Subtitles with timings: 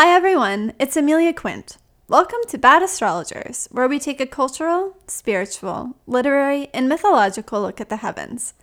[0.00, 0.74] Hi, everyone.
[0.78, 1.76] It's Amelia Quint.
[2.06, 7.88] Welcome to Bad Astrologers, where we take a cultural, spiritual, literary, and mythological look at
[7.88, 8.54] the heavens.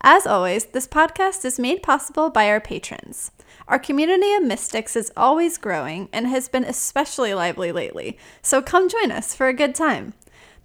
[0.00, 3.30] As always, this podcast is made possible by our patrons.
[3.68, 8.88] Our community of mystics is always growing and has been especially lively lately, so come
[8.88, 10.14] join us for a good time.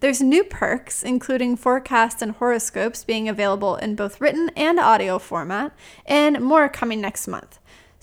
[0.00, 5.72] There's new perks, including forecasts and horoscopes being available in both written and audio format,
[6.06, 7.58] and more coming next month.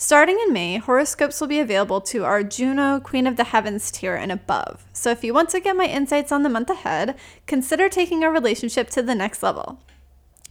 [0.05, 4.15] Starting in May, horoscopes will be available to our Juno Queen of the Heavens tier
[4.15, 4.83] and above.
[4.91, 7.15] So if you want to get my insights on the month ahead,
[7.47, 9.79] consider taking our relationship to the next level.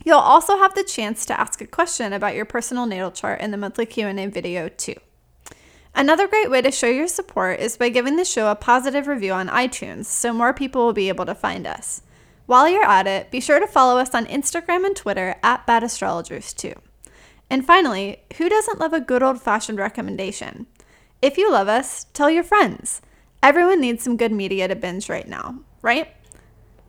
[0.07, 3.51] You'll also have the chance to ask a question about your personal natal chart in
[3.51, 4.95] the monthly Q&A video too.
[5.95, 9.33] Another great way to show your support is by giving the show a positive review
[9.35, 12.01] on iTunes so more people will be able to find us.
[12.47, 15.83] While you're at it, be sure to follow us on Instagram and Twitter at Bad
[15.85, 16.73] Astrologers too.
[17.53, 20.67] And finally, who doesn't love a good old fashioned recommendation?
[21.21, 23.03] If you love us, tell your friends.
[23.43, 26.17] Everyone needs some good media to binge right now, right?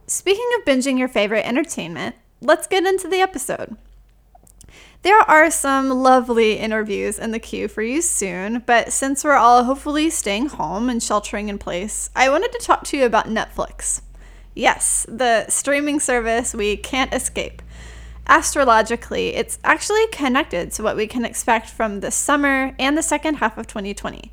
[0.08, 3.76] Speaking of binging your favorite entertainment, let's get into the episode.
[5.02, 9.66] There are some lovely interviews in the queue for you soon, but since we're all
[9.66, 14.00] hopefully staying home and sheltering in place, I wanted to talk to you about Netflix.
[14.56, 17.62] Yes, the streaming service we can't escape.
[18.28, 23.36] Astrologically, it's actually connected to what we can expect from the summer and the second
[23.36, 24.32] half of 2020.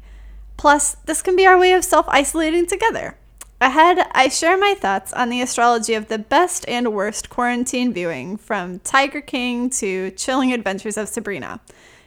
[0.57, 3.17] Plus, this can be our way of self isolating together.
[3.63, 8.37] Ahead, I share my thoughts on the astrology of the best and worst quarantine viewing,
[8.39, 11.61] from Tiger King to Chilling Adventures of Sabrina.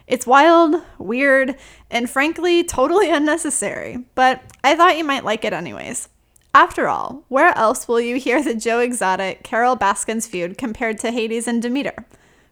[0.07, 1.55] It's wild, weird,
[1.91, 6.09] and frankly, totally unnecessary, but I thought you might like it anyways.
[6.55, 11.11] After all, where else will you hear the Joe Exotic Carole Baskins feud compared to
[11.11, 12.05] Hades and Demeter?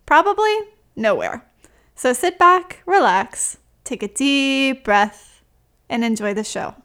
[0.07, 0.57] Probably
[0.95, 1.45] nowhere.
[1.93, 5.43] So sit back, relax, take a deep breath,
[5.87, 6.80] and enjoy the show.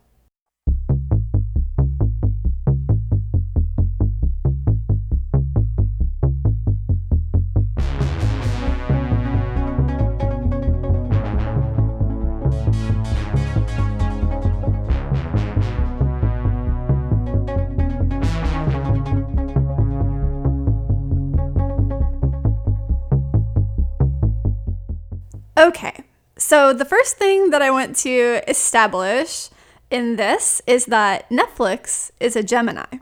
[26.77, 29.51] The first thing that I want to establish
[29.91, 32.99] in this is that Netflix is a Gemini.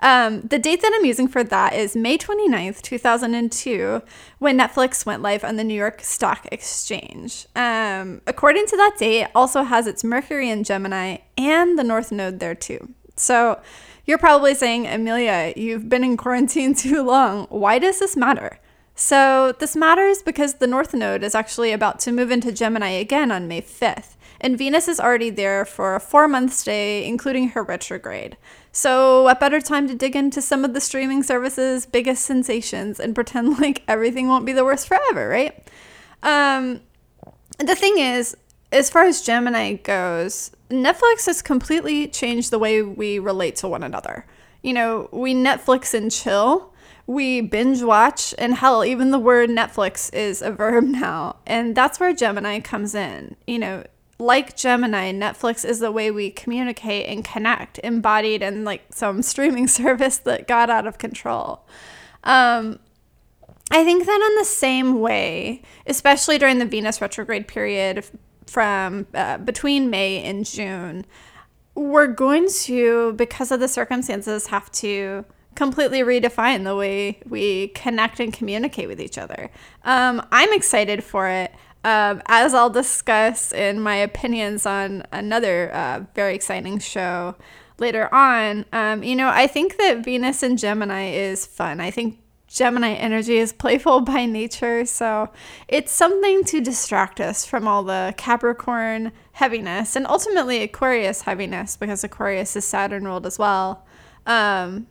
[0.00, 4.02] Um, the date that I'm using for that is May 29th, 2002,
[4.38, 7.46] when Netflix went live on the New York Stock Exchange.
[7.56, 12.12] Um, according to that date, it also has its Mercury in Gemini and the North
[12.12, 12.94] Node there too.
[13.16, 13.60] So
[14.06, 17.46] you're probably saying, Amelia, you've been in quarantine too long.
[17.46, 18.58] Why does this matter?
[19.00, 23.30] So, this matters because the North Node is actually about to move into Gemini again
[23.30, 27.62] on May 5th, and Venus is already there for a four month stay, including her
[27.62, 28.36] retrograde.
[28.72, 33.14] So, what better time to dig into some of the streaming services' biggest sensations and
[33.14, 35.68] pretend like everything won't be the worst forever, right?
[36.24, 36.80] Um,
[37.60, 38.36] the thing is,
[38.72, 43.84] as far as Gemini goes, Netflix has completely changed the way we relate to one
[43.84, 44.26] another.
[44.60, 46.74] You know, we Netflix and chill
[47.08, 51.36] we binge watch, and hell, even the word Netflix is a verb now.
[51.46, 53.34] And that's where Gemini comes in.
[53.46, 53.84] You know,
[54.18, 59.66] like Gemini, Netflix is the way we communicate and connect, embodied in like some streaming
[59.68, 61.66] service that got out of control.
[62.24, 62.78] Um,
[63.70, 68.04] I think that in the same way, especially during the Venus retrograde period
[68.46, 71.06] from uh, between May and June,
[71.74, 75.24] we're going to, because of the circumstances, have to
[75.58, 79.50] completely redefine the way we connect and communicate with each other.
[79.82, 81.52] Um, I'm excited for it.
[81.82, 87.34] Um, as I'll discuss in my opinions on another uh, very exciting show
[87.76, 91.80] later on, um, you know, I think that Venus and Gemini is fun.
[91.80, 95.28] I think Gemini energy is playful by nature, so
[95.66, 102.04] it's something to distract us from all the Capricorn heaviness and ultimately Aquarius heaviness because
[102.04, 103.84] Aquarius is Saturn ruled as well.
[104.24, 104.86] Um,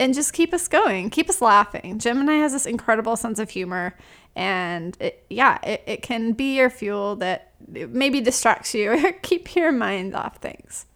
[0.00, 1.98] and just keep us going, keep us laughing.
[1.98, 3.94] Gemini has this incredible sense of humor,
[4.34, 9.54] and it, yeah, it, it can be your fuel that maybe distracts you or keep
[9.54, 10.86] your mind off things.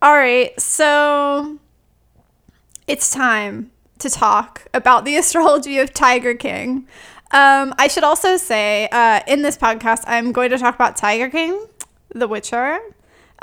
[0.00, 1.58] All right, so
[2.86, 6.86] it's time to talk about the astrology of Tiger King.
[7.32, 11.28] Um, I should also say uh, in this podcast, I'm going to talk about Tiger
[11.28, 11.66] King,
[12.10, 12.78] The Witcher,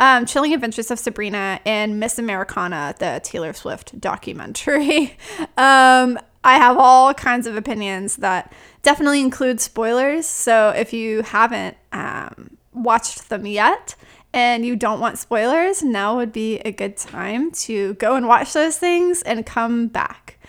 [0.02, 5.16] um, Chilling Adventures of Sabrina and Miss Americana, the Taylor Swift documentary.
[5.58, 8.52] um, I have all kinds of opinions that
[8.82, 10.26] definitely include spoilers.
[10.26, 13.94] So if you haven't um, watched them yet
[14.34, 18.54] and you don't want spoilers, now would be a good time to go and watch
[18.54, 20.40] those things and come back.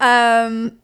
[0.00, 0.78] Um,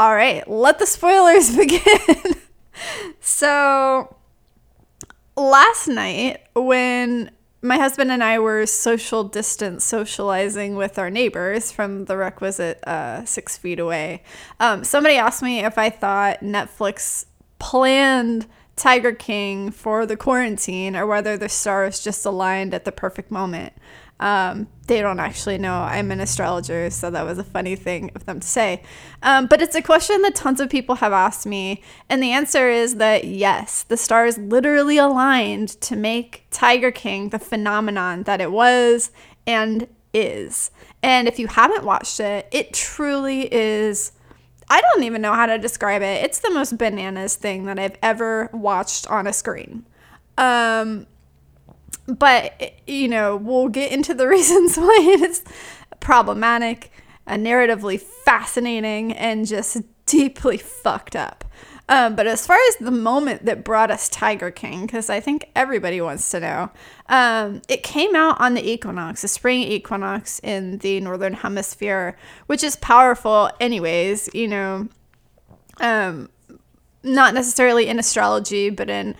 [0.00, 2.34] all right, let the spoilers begin.
[3.20, 4.16] so,
[5.36, 7.30] last night, when
[7.60, 13.24] my husband and I were social distance socializing with our neighbors from the requisite uh,
[13.24, 14.22] six feet away,
[14.60, 17.24] um, somebody asked me if I thought Netflix
[17.58, 18.46] planned
[18.78, 23.72] Tiger King for the quarantine or whether the stars just aligned at the perfect moment.
[24.20, 28.24] Um, they don't actually know I'm an astrologer, so that was a funny thing of
[28.24, 28.82] them to say.
[29.22, 32.68] Um, but it's a question that tons of people have asked me, and the answer
[32.68, 38.50] is that yes, the stars literally aligned to make Tiger King the phenomenon that it
[38.50, 39.12] was
[39.46, 40.70] and is.
[41.02, 44.12] And if you haven't watched it, it truly is
[44.70, 46.24] I don't even know how to describe it.
[46.24, 49.86] It's the most bananas thing that I've ever watched on a screen.
[50.36, 51.06] Um,
[52.06, 55.42] but, you know, we'll get into the reasons why it's
[56.00, 56.90] problematic,
[57.26, 61.44] uh, narratively fascinating, and just deeply fucked up.
[61.88, 65.50] Um, but as far as the moment that brought us Tiger King, because I think
[65.56, 66.70] everybody wants to know,
[67.08, 72.62] um, it came out on the equinox, the spring equinox in the northern hemisphere, which
[72.62, 74.28] is powerful, anyways.
[74.34, 74.88] You know,
[75.80, 76.28] um,
[77.02, 79.16] not necessarily in astrology, but in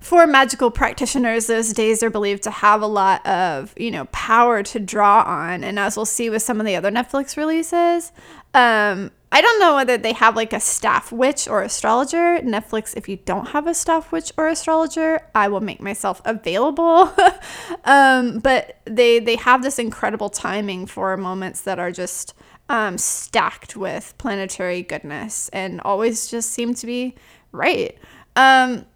[0.00, 4.62] for magical practitioners, those days are believed to have a lot of, you know, power
[4.62, 5.64] to draw on.
[5.64, 8.12] And as we'll see with some of the other Netflix releases,
[8.54, 12.38] um, I don't know whether they have like a staff witch or astrologer.
[12.38, 17.12] Netflix, if you don't have a staff witch or astrologer, I will make myself available.
[17.84, 22.32] um, but they they have this incredible timing for moments that are just
[22.70, 27.14] um, stacked with planetary goodness and always just seem to be
[27.52, 27.98] right.
[28.36, 28.86] Um,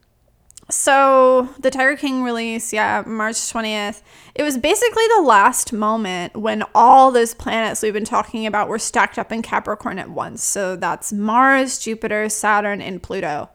[0.70, 4.00] so the Tiger King release, yeah, March 20th.
[4.40, 8.78] It was basically the last moment when all those planets we've been talking about were
[8.78, 10.42] stacked up in Capricorn at once.
[10.42, 13.50] So that's Mars, Jupiter, Saturn, and Pluto.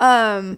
[0.00, 0.56] Um,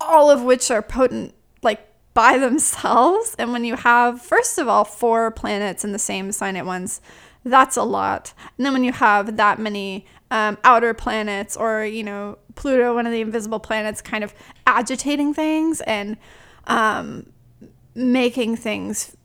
[0.00, 3.34] all of which are potent like by themselves.
[3.36, 7.00] And when you have, first of all, four planets in the same sign at once,
[7.42, 8.32] that's a lot.
[8.56, 13.06] And then when you have that many um, outer planets or, you know, Pluto, one
[13.06, 14.32] of the invisible planets, kind of
[14.68, 16.16] agitating things and
[16.68, 17.26] um,
[17.96, 19.15] making things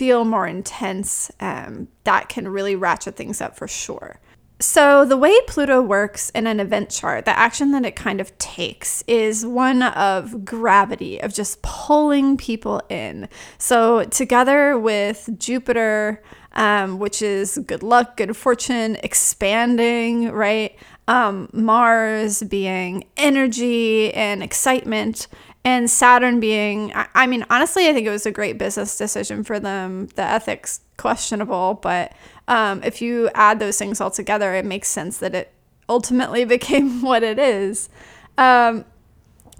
[0.00, 4.18] feel more intense, um, that can really ratchet things up for sure.
[4.58, 8.36] So, the way Pluto works in an event chart, the action that it kind of
[8.38, 13.28] takes is one of gravity, of just pulling people in.
[13.58, 16.22] So, together with Jupiter,
[16.52, 20.78] um, which is good luck, good fortune, expanding, right?
[21.08, 25.28] Um, Mars being energy and excitement,
[25.64, 29.60] and Saturn being, I, mean, honestly, I think it was a great business decision for
[29.60, 30.06] them.
[30.14, 32.12] The ethics questionable, but
[32.48, 35.52] um, if you add those things all together, it makes sense that it
[35.88, 37.90] ultimately became what it is.
[38.38, 38.86] Um,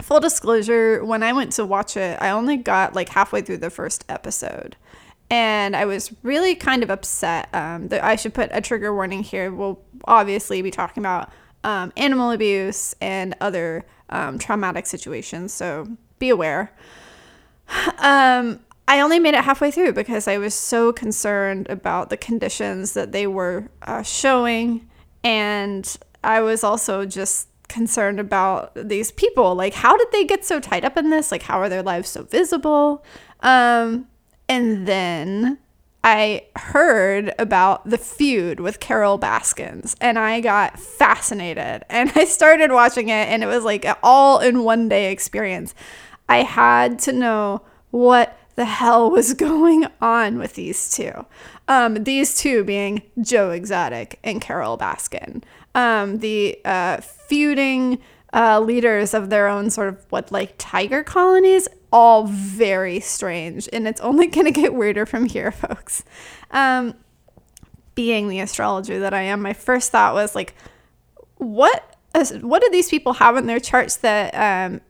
[0.01, 3.69] full disclosure, when I went to watch it, I only got like halfway through the
[3.69, 4.75] first episode
[5.31, 7.47] and I was really kind of upset.
[7.53, 9.49] Um, that I should put a trigger warning here.
[9.49, 11.31] We'll obviously be talking about
[11.63, 15.87] um, animal abuse and other um, traumatic situations, so
[16.19, 16.71] be aware.
[17.99, 22.93] Um, I only made it halfway through because I was so concerned about the conditions
[22.93, 24.89] that they were uh, showing,
[25.23, 29.55] and I was also just concerned about these people.
[29.55, 31.31] Like, how did they get so tied up in this?
[31.31, 33.05] Like, how are their lives so visible?
[33.39, 34.07] Um,
[34.49, 35.57] and then
[36.03, 42.71] I heard about the feud with Carole Baskins and I got fascinated and I started
[42.71, 45.75] watching it and it was like an all in one day experience.
[46.27, 51.25] I had to know what the hell was going on with these two.
[51.67, 55.43] Um, these two being Joe Exotic and Carole Baskin.
[55.73, 57.99] Um, the uh, feuding
[58.33, 63.87] uh, leaders of their own sort of what like tiger colonies all very strange and
[63.87, 66.03] it's only going to get weirder from here folks.
[66.51, 66.95] Um,
[67.93, 70.55] being the astrologer that i am my first thought was like
[71.37, 71.97] what
[72.41, 74.81] what do these people have in their charts that um,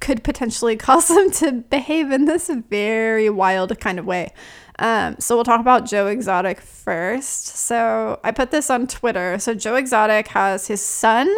[0.00, 4.32] could potentially cause them to behave in this very wild kind of way
[4.78, 7.46] um, so we'll talk about Joe Exotic first.
[7.46, 9.38] So I put this on Twitter.
[9.38, 11.32] So Joe Exotic has his sun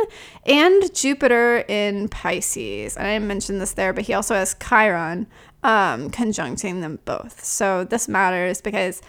[0.46, 2.96] and Jupiter in Pisces.
[2.96, 5.26] And I didn't mention this there, but he also has Chiron
[5.62, 7.44] um, conjuncting them both.
[7.44, 9.02] So this matters because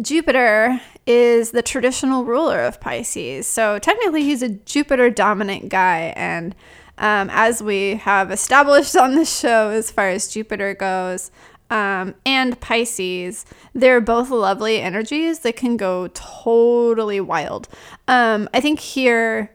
[0.00, 3.46] Jupiter is the traditional ruler of Pisces.
[3.46, 6.12] So technically, he's a Jupiter dominant guy.
[6.16, 6.54] And
[6.98, 11.30] um, as we have established on the show, as far as Jupiter goes,
[11.74, 17.66] um, and Pisces, they're both lovely energies that can go totally wild.
[18.06, 19.50] Um, I think here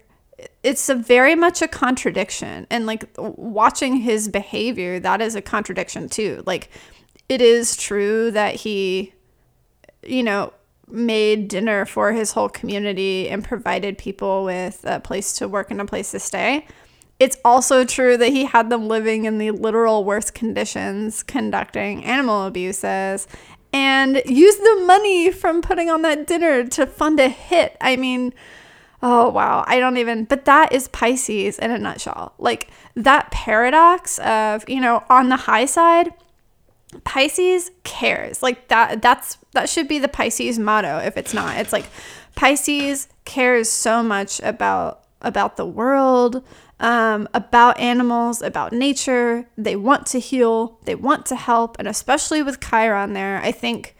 [0.61, 6.07] it's a very much a contradiction and like watching his behavior that is a contradiction
[6.07, 6.69] too like
[7.27, 9.13] it is true that he
[10.01, 10.53] you know
[10.87, 15.81] made dinner for his whole community and provided people with a place to work and
[15.81, 16.65] a place to stay
[17.19, 22.45] it's also true that he had them living in the literal worst conditions conducting animal
[22.45, 23.27] abuses
[23.71, 28.33] and used the money from putting on that dinner to fund a hit i mean
[29.01, 29.63] Oh, wow.
[29.65, 32.33] I don't even, but that is Pisces in a nutshell.
[32.37, 36.13] Like that paradox of, you know, on the high side,
[37.05, 38.43] Pisces cares.
[38.43, 41.57] Like that, that's, that should be the Pisces motto if it's not.
[41.57, 41.85] It's like
[42.35, 46.43] Pisces cares so much about, about the world,
[46.79, 49.47] um, about animals, about nature.
[49.57, 51.77] They want to heal, they want to help.
[51.79, 53.95] And especially with Chiron there, I think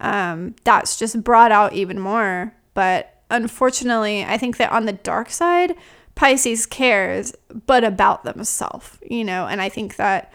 [0.00, 2.54] um, that's just brought out even more.
[2.74, 5.74] But unfortunately, I think that on the dark side,
[6.14, 7.34] Pisces cares,
[7.66, 10.32] but about themselves, you know, and I think that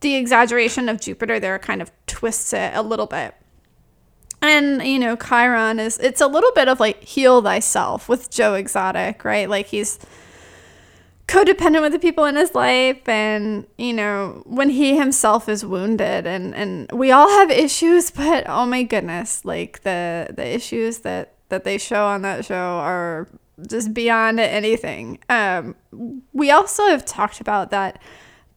[0.00, 3.34] the exaggeration of Jupiter there kind of twists it a little bit.
[4.42, 8.54] And, you know, Chiron is, it's a little bit of like heal thyself with Joe
[8.54, 9.48] Exotic, right?
[9.48, 9.98] Like he's
[11.26, 16.26] codependent with the people in his life and, you know, when he himself is wounded
[16.26, 21.30] and, and we all have issues, but oh my goodness, like the, the issues that
[21.50, 23.28] that they show on that show are
[23.68, 25.18] just beyond anything.
[25.28, 25.76] Um,
[26.32, 28.00] we also have talked about that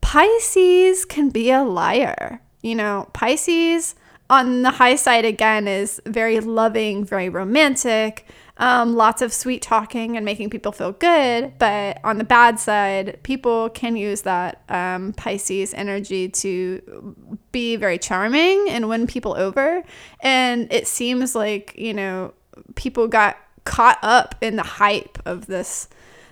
[0.02, 2.42] Pisces can be a liar.
[2.62, 3.96] You know, Pisces
[4.30, 8.26] on the high side again is very loving, very romantic,
[8.58, 11.54] um, lots of sweet talking and making people feel good.
[11.60, 17.16] But on the bad side, people can use that um, Pisces energy to
[17.52, 19.84] be very charming and win people over.
[20.22, 22.34] And it seems like, you know,
[22.76, 25.90] people got caught up in the hype of this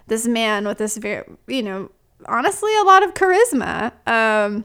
[0.08, 1.92] this man with this very you know
[2.28, 4.64] honestly a lot of charisma um,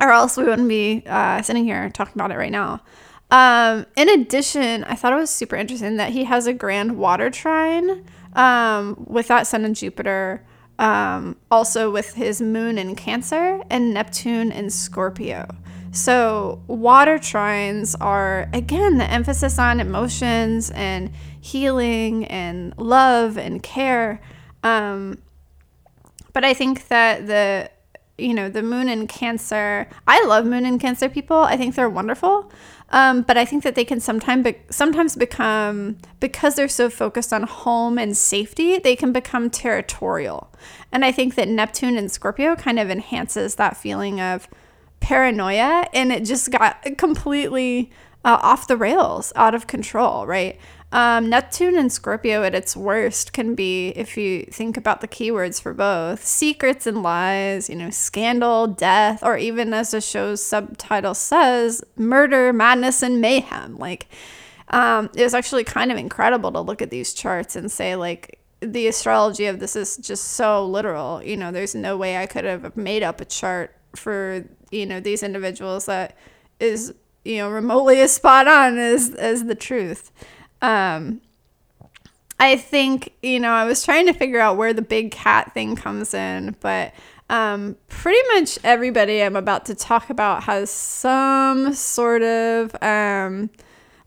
[0.00, 2.80] or else we wouldn't be uh, sitting here talking about it right now
[3.30, 7.30] um, in addition i thought it was super interesting that he has a grand water
[7.30, 8.04] trine
[8.34, 10.44] um, with that sun and jupiter
[10.78, 15.46] um, also with his moon in cancer and neptune in scorpio
[15.96, 24.20] so, water trines are, again, the emphasis on emotions and healing and love and care.
[24.62, 25.22] Um,
[26.34, 27.70] but I think that the,
[28.18, 31.38] you know, the moon in Cancer, I love moon in Cancer people.
[31.38, 32.52] I think they're wonderful.
[32.90, 37.32] Um, but I think that they can sometimes be- sometimes become because they're so focused
[37.32, 40.52] on home and safety, they can become territorial.
[40.92, 44.48] And I think that Neptune and Scorpio kind of enhances that feeling of
[45.00, 47.90] paranoia and it just got completely
[48.24, 50.58] uh, off the rails, out of control, right?
[50.92, 55.60] Um, Neptune and Scorpio at its worst can be, if you think about the keywords
[55.60, 61.14] for both, secrets and lies, you know, scandal, death, or even as the show's subtitle
[61.14, 63.76] says, murder, madness, and mayhem.
[63.76, 64.08] Like,
[64.68, 68.38] um, it was actually kind of incredible to look at these charts and say, like,
[68.60, 71.22] the astrology of this is just so literal.
[71.22, 75.00] You know, there's no way I could have made up a chart for you know
[75.00, 76.16] these individuals that
[76.60, 80.10] is you know remotely as spot on as as the truth
[80.62, 81.20] um
[82.40, 85.76] i think you know i was trying to figure out where the big cat thing
[85.76, 86.92] comes in but
[87.30, 93.50] um pretty much everybody i'm about to talk about has some sort of um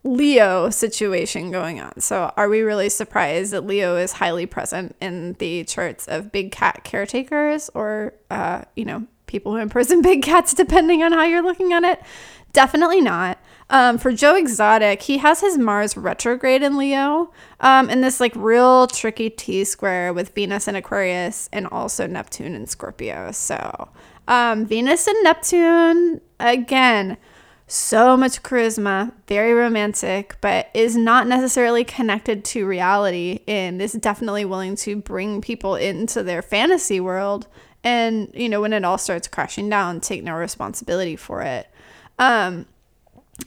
[0.02, 2.00] Leo situation going on.
[2.00, 6.52] So, are we really surprised that Leo is highly present in the charts of big
[6.52, 11.42] cat caretakers or, uh, you know, people who imprison big cats, depending on how you're
[11.42, 12.00] looking at it.
[12.52, 13.38] Definitely not.
[13.70, 18.32] Um, for Joe Exotic, he has his Mars retrograde in Leo, um, in this like
[18.34, 23.30] real tricky T square with Venus and Aquarius, and also Neptune and Scorpio.
[23.30, 23.88] So,
[24.26, 27.16] um, Venus and Neptune again,
[27.68, 34.44] so much charisma, very romantic, but is not necessarily connected to reality, and is definitely
[34.44, 37.46] willing to bring people into their fantasy world
[37.82, 41.66] and you know when it all starts crashing down take no responsibility for it
[42.18, 42.66] um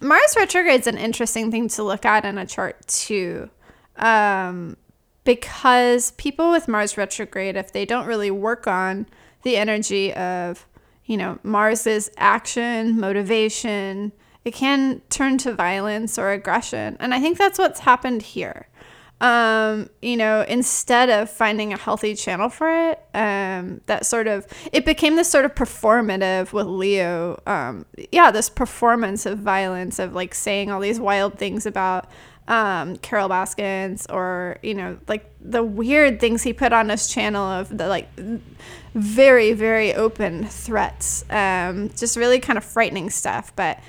[0.01, 3.49] mars retrograde is an interesting thing to look at in a chart too.
[3.97, 4.77] Um
[5.25, 9.05] because people with mars retrograde if they don't really work on
[9.43, 10.67] the energy of
[11.05, 14.11] you know mars's action motivation
[14.43, 16.97] it can turn to violence or aggression.
[16.99, 18.67] And i think that's what's happened here
[19.23, 24.45] um, you know, instead of finding a healthy channel for it, um, that sort of
[24.73, 27.41] it became this sort of performative with Leo.
[27.47, 32.11] Um, yeah, this performance of violence of like saying all these wild things about
[32.49, 37.45] um, Carole Baskins or you know like the weird things he put on his channel
[37.45, 38.09] of the like
[38.93, 43.79] very very open threats, um, just really kind of frightening stuff, but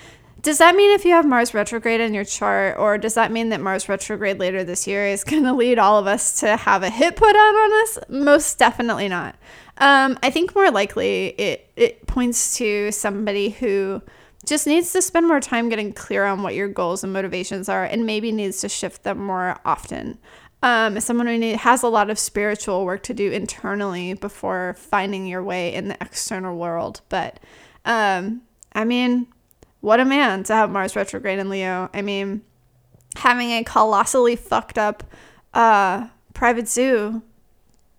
[0.44, 3.48] does that mean if you have Mars retrograde in your chart, or does that mean
[3.48, 6.82] that Mars retrograde later this year is going to lead all of us to have
[6.82, 7.98] a hit put out on us?
[8.10, 9.36] Most definitely not.
[9.78, 14.02] Um, I think more likely it, it points to somebody who
[14.46, 17.84] just needs to spend more time getting clear on what your goals and motivations are
[17.84, 20.18] and maybe needs to shift them more often.
[20.62, 25.26] Um, someone who need, has a lot of spiritual work to do internally before finding
[25.26, 27.00] your way in the external world.
[27.08, 27.40] But
[27.86, 28.42] um,
[28.74, 29.26] I mean,
[29.84, 31.90] what a man to have Mars retrograde in Leo.
[31.92, 32.40] I mean,
[33.16, 35.04] having a colossally fucked up
[35.52, 37.22] uh, private zoo.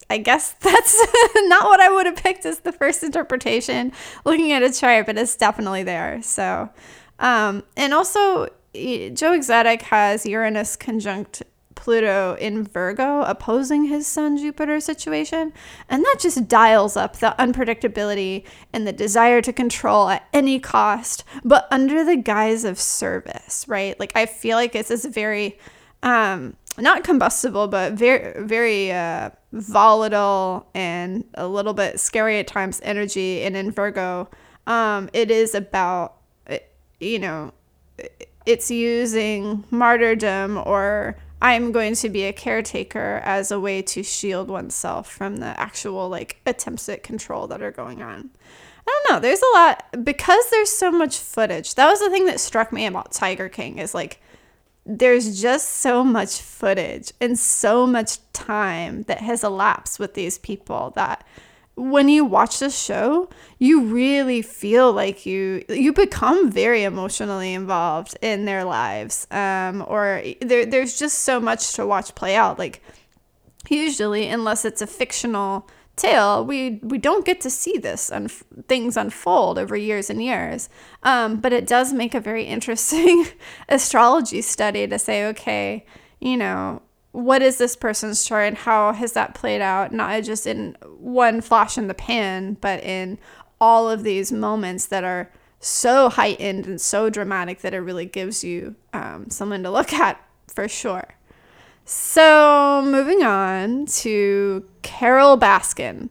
[0.09, 3.91] I guess that's not what I would have picked as the first interpretation
[4.25, 6.23] looking at a chart, but it's definitely there.
[6.23, 6.71] So,
[7.19, 11.43] um, and also, Joe Exotic has Uranus conjunct
[11.75, 15.53] Pluto in Virgo opposing his Sun Jupiter situation.
[15.87, 21.23] And that just dials up the unpredictability and the desire to control at any cost,
[21.43, 23.99] but under the guise of service, right?
[23.99, 25.59] Like, I feel like it's this very,
[26.01, 32.81] um, not combustible, but very, very uh, volatile and a little bit scary at times
[32.83, 33.43] energy.
[33.43, 34.29] And in Virgo,
[34.67, 36.15] um, it is about,
[36.99, 37.53] you know,
[38.45, 44.49] it's using martyrdom or I'm going to be a caretaker as a way to shield
[44.49, 48.29] oneself from the actual like attempts at control that are going on.
[48.87, 49.19] I don't know.
[49.19, 51.75] There's a lot because there's so much footage.
[51.75, 54.21] That was the thing that struck me about Tiger King is like
[54.85, 60.91] there's just so much footage and so much time that has elapsed with these people
[60.95, 61.25] that
[61.75, 63.29] when you watch the show,
[63.59, 69.27] you really feel like you you become very emotionally involved in their lives.
[69.29, 72.57] Um, or there, there's just so much to watch play out.
[72.57, 72.81] Like
[73.69, 78.31] usually, unless it's a fictional tale, we we don't get to see this and
[78.67, 80.69] things unfold over years and years.
[81.03, 83.25] Um, but it does make a very interesting
[83.67, 85.85] astrology study to say, okay,
[86.21, 86.81] you know,
[87.15, 89.93] what is this person's chart and how has that played out?
[89.93, 93.17] Not just in one flash in the pan but in
[93.61, 98.43] all of these moments that are so heightened and so dramatic that it really gives
[98.43, 101.07] you um, something to look at for sure.
[101.85, 106.09] So moving on to carol baskin.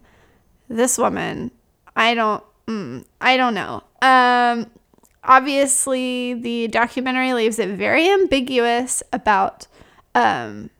[0.68, 1.50] This woman
[1.96, 3.82] i don't mm, i don't know.
[4.00, 4.70] Um,
[5.22, 9.66] obviously the documentary leaves it very ambiguous about
[10.14, 10.70] um,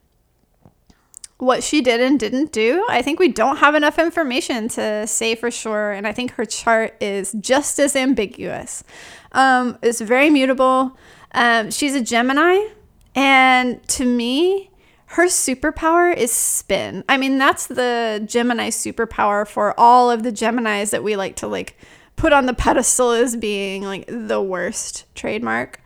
[1.45, 2.85] what she did and didn't do.
[2.89, 5.91] I think we don't have enough information to say for sure.
[5.91, 8.83] And I think her chart is just as ambiguous.
[9.31, 10.97] Um, it's very mutable.
[11.33, 12.67] Um, she's a Gemini.
[13.15, 14.71] And to me,
[15.07, 17.03] her superpower is spin.
[17.07, 21.47] I mean, that's the Gemini superpower for all of the Geminis that we like to
[21.47, 21.77] like
[22.15, 25.79] put on the pedestal as being like the worst trademark.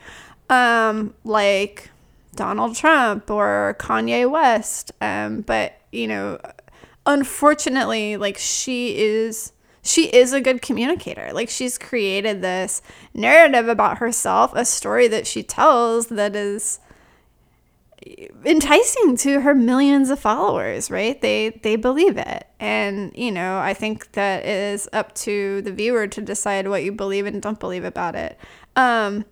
[0.49, 1.91] Um, like
[2.35, 4.91] Donald Trump or Kanye West.
[5.01, 6.39] Um, but you know,
[7.05, 11.31] unfortunately, like she is she is a good communicator.
[11.33, 12.81] Like she's created this
[13.13, 16.79] narrative about herself, a story that she tells that is
[18.45, 21.19] enticing to her millions of followers, right?
[21.21, 22.45] They they believe it.
[22.59, 26.91] And, you know, I think that is up to the viewer to decide what you
[26.91, 28.37] believe and don't believe about it.
[28.75, 29.25] Um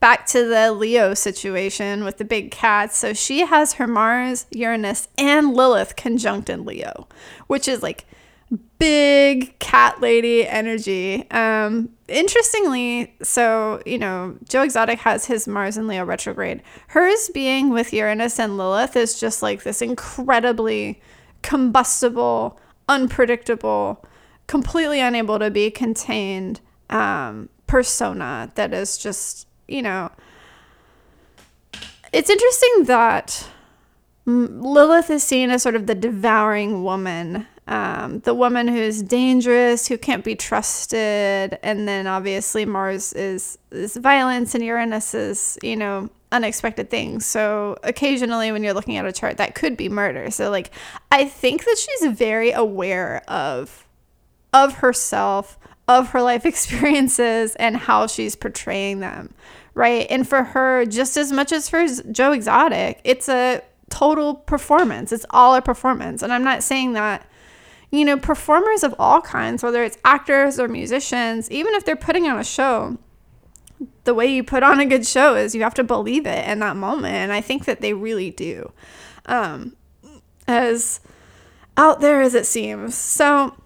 [0.00, 2.98] back to the Leo situation with the big cats.
[2.98, 7.08] So she has her Mars, Uranus, and Lilith conjunct in Leo,
[7.46, 8.04] which is like
[8.78, 11.28] big cat lady energy.
[11.30, 16.62] Um, interestingly, so you know, Joe Exotic has his Mars and Leo retrograde.
[16.88, 21.00] Hers being with Uranus and Lilith is just like this incredibly
[21.42, 24.04] combustible, unpredictable,
[24.46, 30.10] completely unable to be contained um, persona that is just you know,
[32.12, 33.48] it's interesting that
[34.26, 39.98] Lilith is seen as sort of the devouring woman, um, the woman who's dangerous, who
[39.98, 46.08] can't be trusted, and then obviously Mars is is violence, and Uranus is you know
[46.32, 47.24] unexpected things.
[47.24, 50.30] So occasionally, when you're looking at a chart, that could be murder.
[50.30, 50.70] So like,
[51.10, 53.86] I think that she's very aware of
[54.52, 59.34] of herself, of her life experiences and how she's portraying them,
[59.74, 60.06] right?
[60.10, 65.12] And for her, just as much as for Joe Exotic, it's a total performance.
[65.12, 66.22] It's all a performance.
[66.22, 67.26] And I'm not saying that,
[67.90, 72.26] you know, performers of all kinds, whether it's actors or musicians, even if they're putting
[72.26, 72.98] on a show,
[74.04, 76.58] the way you put on a good show is you have to believe it in
[76.60, 77.14] that moment.
[77.14, 78.72] And I think that they really do.
[79.26, 79.76] Um,
[80.46, 81.00] as
[81.76, 82.94] out there as it seems.
[82.94, 83.56] So,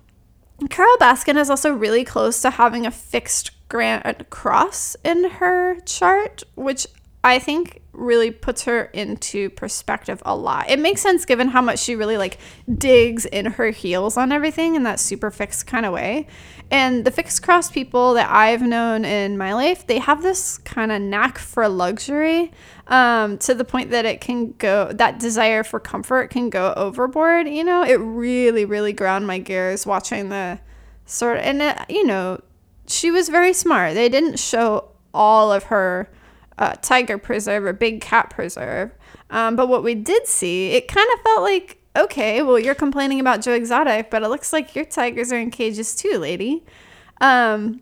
[0.71, 6.43] Carole Baskin is also really close to having a fixed grand cross in her chart,
[6.57, 6.87] which
[7.23, 10.71] I think really puts her into perspective a lot.
[10.71, 12.39] It makes sense given how much she really like
[12.73, 16.27] digs in her heels on everything in that super fixed kind of way.
[16.71, 20.93] And the fixed cross people that I've known in my life, they have this kind
[20.93, 22.53] of knack for luxury
[22.89, 27.49] um, to the point that it can go, that desire for comfort can go overboard.
[27.49, 30.59] You know, it really, really ground my gears watching the
[31.07, 32.41] sort of, and it, you know,
[32.87, 33.95] she was very smart.
[33.95, 36.11] They didn't show all of her
[36.59, 38.91] uh, tiger preserve or big cat preserve.
[39.31, 43.21] Um, but what we did see, it kind of felt like, okay, well, you're complaining
[43.21, 46.65] about Joe Exotic, but it looks like your tigers are in cages too, lady.
[47.21, 47.81] Um,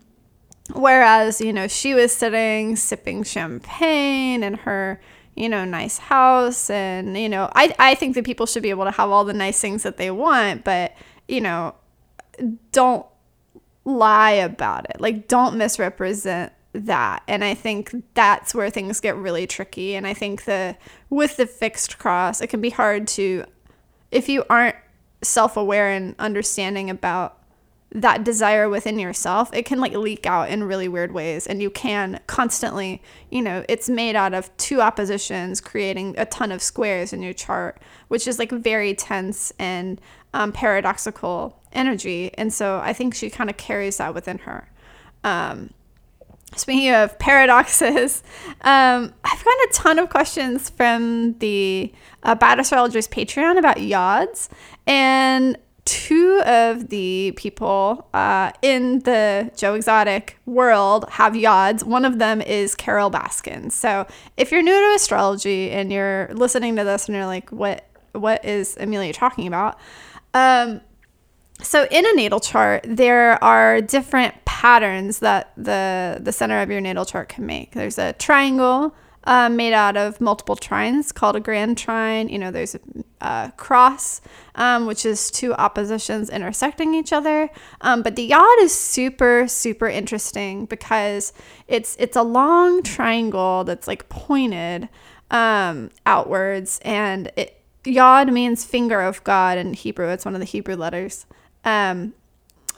[0.73, 4.99] whereas, you know, she was sitting sipping champagne in her,
[5.35, 6.69] you know, nice house.
[6.69, 9.33] And, you know, I, I think that people should be able to have all the
[9.33, 10.95] nice things that they want, but,
[11.27, 11.75] you know,
[12.71, 13.05] don't
[13.85, 14.99] lie about it.
[14.99, 20.13] Like, don't misrepresent that and i think that's where things get really tricky and i
[20.13, 20.75] think the
[21.09, 23.43] with the fixed cross it can be hard to
[24.11, 24.75] if you aren't
[25.21, 27.37] self-aware and understanding about
[27.91, 31.69] that desire within yourself it can like leak out in really weird ways and you
[31.69, 37.13] can constantly you know it's made out of two oppositions creating a ton of squares
[37.13, 40.01] in your chart which is like very tense and
[40.33, 44.69] um, paradoxical energy and so i think she kind of carries that within her.
[45.23, 45.71] Um,
[46.55, 48.23] Speaking of paradoxes,
[48.61, 54.49] um, I've gotten a ton of questions from the uh, Bad Astrologers Patreon about yods,
[54.85, 55.57] and
[55.87, 61.81] two of the people uh, in the Joe Exotic world have yods.
[61.81, 63.71] One of them is Carole Baskin.
[63.71, 64.05] So
[64.35, 68.43] if you're new to astrology and you're listening to this and you're like, what what
[68.43, 69.79] is Amelia talking about?
[70.33, 70.81] Um,
[71.61, 76.81] so in a natal chart, there are different patterns that the the center of your
[76.81, 77.71] natal chart can make.
[77.71, 82.27] There's a triangle uh, made out of multiple trines called a grand trine.
[82.27, 82.79] You know, there's a,
[83.21, 84.19] a cross,
[84.55, 87.49] um, which is two oppositions intersecting each other.
[87.79, 91.31] Um, but the yod is super super interesting because
[91.69, 94.89] it's it's a long triangle that's like pointed
[95.31, 100.09] um, outwards, and it yod means finger of God in Hebrew.
[100.09, 101.25] It's one of the Hebrew letters.
[101.63, 102.13] Um,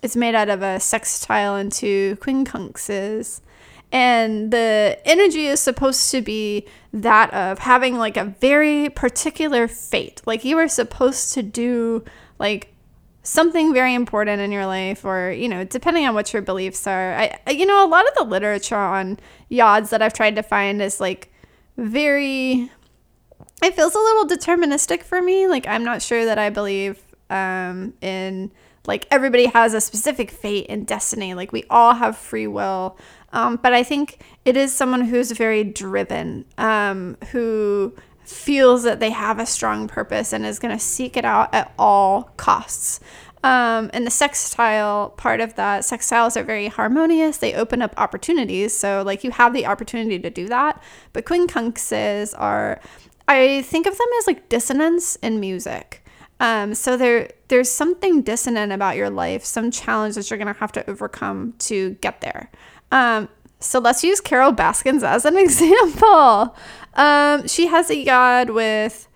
[0.02, 3.42] it's made out of a sextile and two quincunxes.
[3.92, 10.22] And the energy is supposed to be that of having like a very particular fate.
[10.26, 12.04] Like you are supposed to do
[12.38, 12.74] like
[13.24, 17.14] something very important in your life or you know depending on what your beliefs are
[17.16, 19.20] i you know a lot of the literature on
[19.52, 21.32] yods that i've tried to find is like
[21.78, 22.72] very
[23.62, 27.94] it feels a little deterministic for me like i'm not sure that i believe um
[28.02, 28.50] in
[28.90, 31.34] like everybody has a specific fate and destiny.
[31.34, 32.98] Like we all have free will.
[33.32, 37.94] Um, but I think it is someone who's very driven, um, who
[38.26, 41.72] feels that they have a strong purpose and is going to seek it out at
[41.78, 43.00] all costs.
[43.44, 47.38] Um, and the sextile part of that, sextiles are very harmonious.
[47.38, 48.76] They open up opportunities.
[48.76, 50.82] So, like, you have the opportunity to do that.
[51.14, 52.82] But quincunxes are,
[53.28, 55.99] I think of them as like dissonance in music.
[56.40, 60.72] Um, so there there's something dissonant about your life, some challenge that you're gonna have
[60.74, 62.50] to overcome to get there.
[62.92, 66.56] Um, so let's use Carole Baskins as an example.
[66.94, 69.08] Um, she has a yod with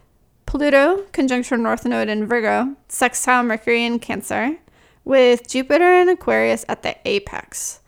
[0.46, 4.58] Pluto conjunction North Node in Virgo, sextile Mercury in Cancer,
[5.06, 7.80] with Jupiter in Aquarius at the apex.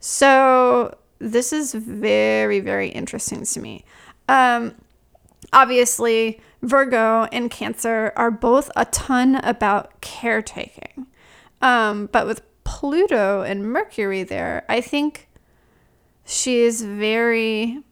[0.00, 3.86] So this is very very interesting to me.
[4.28, 4.74] Um,
[5.52, 11.06] obviously Virgo and Cancer are both a ton about caretaking.
[11.60, 15.28] Um, but with Pluto and Mercury there, I think
[16.24, 17.82] she is very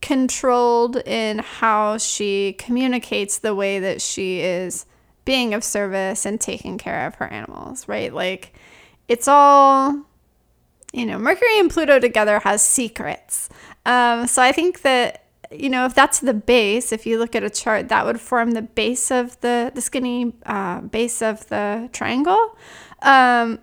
[0.00, 4.86] controlled in how she communicates the way that she is
[5.24, 8.12] being of service and taking care of her animals, right?
[8.12, 8.54] Like
[9.08, 10.02] it's all,
[10.92, 13.48] you know, Mercury and Pluto together has secrets.
[13.84, 17.42] Um, so I think that you know, if that's the base, if you look at
[17.42, 21.88] a chart, that would form the base of the, the skinny uh, base of the
[21.92, 22.56] triangle.
[23.02, 23.58] Um,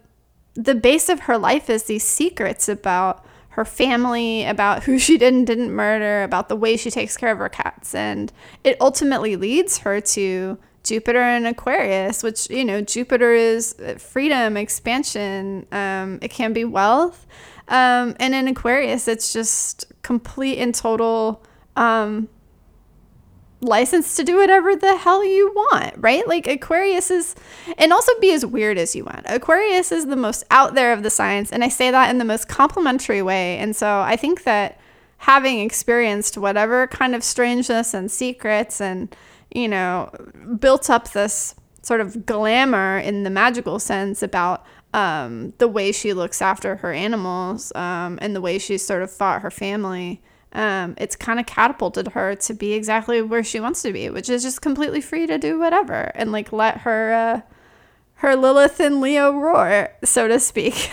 [0.55, 5.33] the base of her life is these secrets about her family, about who she did
[5.33, 7.95] and didn't murder, about the way she takes care of her cats.
[7.95, 14.57] And it ultimately leads her to Jupiter and Aquarius, which, you know, Jupiter is freedom,
[14.57, 17.25] expansion, um, it can be wealth.
[17.67, 21.43] Um, and in Aquarius, it's just complete and total
[21.77, 22.27] um,
[23.61, 26.27] license to do whatever the hell you want, right?
[26.27, 27.35] Like Aquarius is,
[27.77, 29.25] and also be as weird as you want.
[29.27, 32.25] Aquarius is the most out there of the signs, and I say that in the
[32.25, 33.57] most complimentary way.
[33.57, 34.79] And so I think that
[35.17, 39.15] having experienced whatever kind of strangeness and secrets and,
[39.51, 40.11] you know,
[40.59, 46.13] built up this sort of glamour in the magical sense about um, the way she
[46.13, 50.21] looks after her animals um, and the way she sort of fought her family
[50.53, 54.29] um, it's kind of catapulted her to be exactly where she wants to be, which
[54.29, 57.41] is just completely free to do whatever and like let her uh,
[58.15, 60.91] her Lilith and Leo roar, so to speak.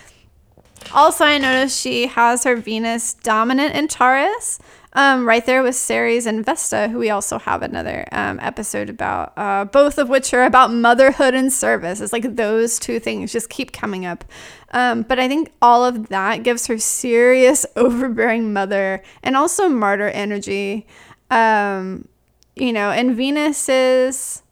[0.92, 4.58] also, I noticed she has her Venus dominant in Taurus,
[4.96, 9.34] um, right there with Ceres and Vesta, who we also have another um, episode about,
[9.36, 12.00] uh, both of which are about motherhood and service.
[12.00, 14.24] It's like those two things just keep coming up.
[14.70, 20.08] Um, but I think all of that gives her serious overbearing mother and also martyr
[20.08, 20.86] energy.
[21.30, 22.08] Um,
[22.54, 24.42] you know, and Venus is.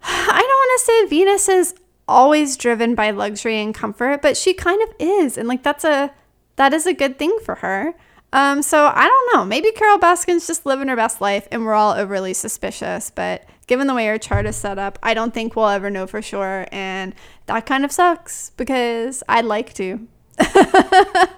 [0.02, 1.74] I don't want to say Venus is
[2.08, 5.36] always driven by luxury and comfort, but she kind of is.
[5.36, 6.14] And like that's a
[6.56, 7.94] that is a good thing for her.
[8.36, 9.46] Um, so I don't know.
[9.46, 13.10] Maybe Carole Baskin's just living her best life and we're all overly suspicious.
[13.10, 16.06] But given the way her chart is set up, I don't think we'll ever know
[16.06, 16.66] for sure.
[16.70, 17.14] And
[17.46, 20.06] that kind of sucks because I'd like to.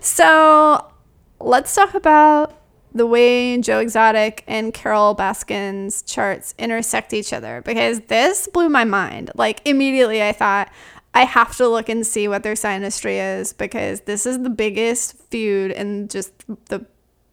[0.00, 0.92] so
[1.40, 2.60] let's talk about
[2.92, 8.84] the way Joe Exotic and Carole Baskin's charts intersect each other because this blew my
[8.84, 9.32] mind.
[9.34, 10.70] Like, immediately I thought,
[11.14, 15.16] I have to look and see what their synastry is because this is the biggest
[15.30, 16.32] feud and just
[16.66, 16.84] the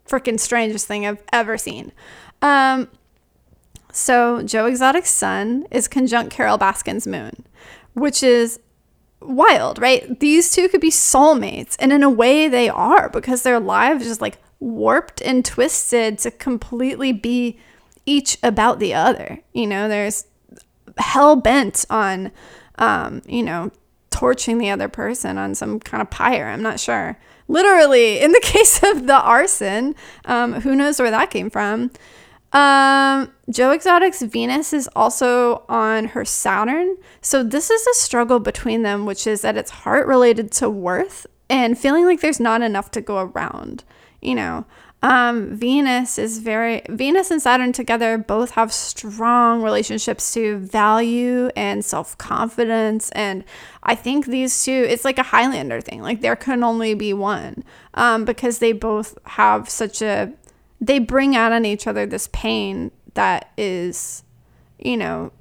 [0.08, 1.92] freaking strangest thing I've ever seen.
[2.44, 2.90] Um,
[3.92, 7.46] so Joe Exotic's sun is conjunct Carole Baskin's moon,
[7.94, 8.60] which is
[9.20, 10.20] wild, right?
[10.20, 14.22] These two could be soulmates, and in a way they are because their lives just
[14.22, 17.60] like warped and twisted to completely be
[18.06, 19.40] each about the other.
[19.54, 20.26] You know, there's
[20.98, 22.32] hell bent on
[22.78, 23.72] um, you know,
[24.10, 26.48] torching the other person on some kind of pyre.
[26.48, 27.18] I'm not sure.
[27.48, 31.92] Literally, in the case of the arson, um, who knows where that came from?
[32.54, 36.98] Um, Joe Exotic's Venus is also on her Saturn.
[37.22, 41.26] So this is a struggle between them, which is that it's heart related to worth
[41.52, 43.84] and feeling like there's not enough to go around.
[44.22, 44.66] You know,
[45.04, 51.84] um, Venus is very, Venus and Saturn together both have strong relationships to value and
[51.84, 53.12] self confidence.
[53.12, 53.44] And
[53.84, 56.02] I think these two, it's like a Highlander thing.
[56.02, 57.64] Like there can only be one
[57.96, 60.32] um, because they both have such a,
[60.80, 64.24] they bring out on each other this pain that is,
[64.80, 65.34] you know,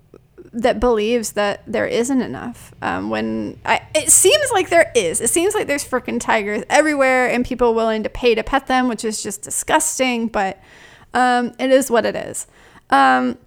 [0.52, 2.74] that believes that there isn't enough.
[2.82, 7.28] Um, when I, it seems like there is, it seems like there's freaking tigers everywhere
[7.30, 10.26] and people willing to pay to pet them, which is just disgusting.
[10.26, 10.60] But
[11.14, 12.46] um, it is what it is.
[12.90, 13.38] Um,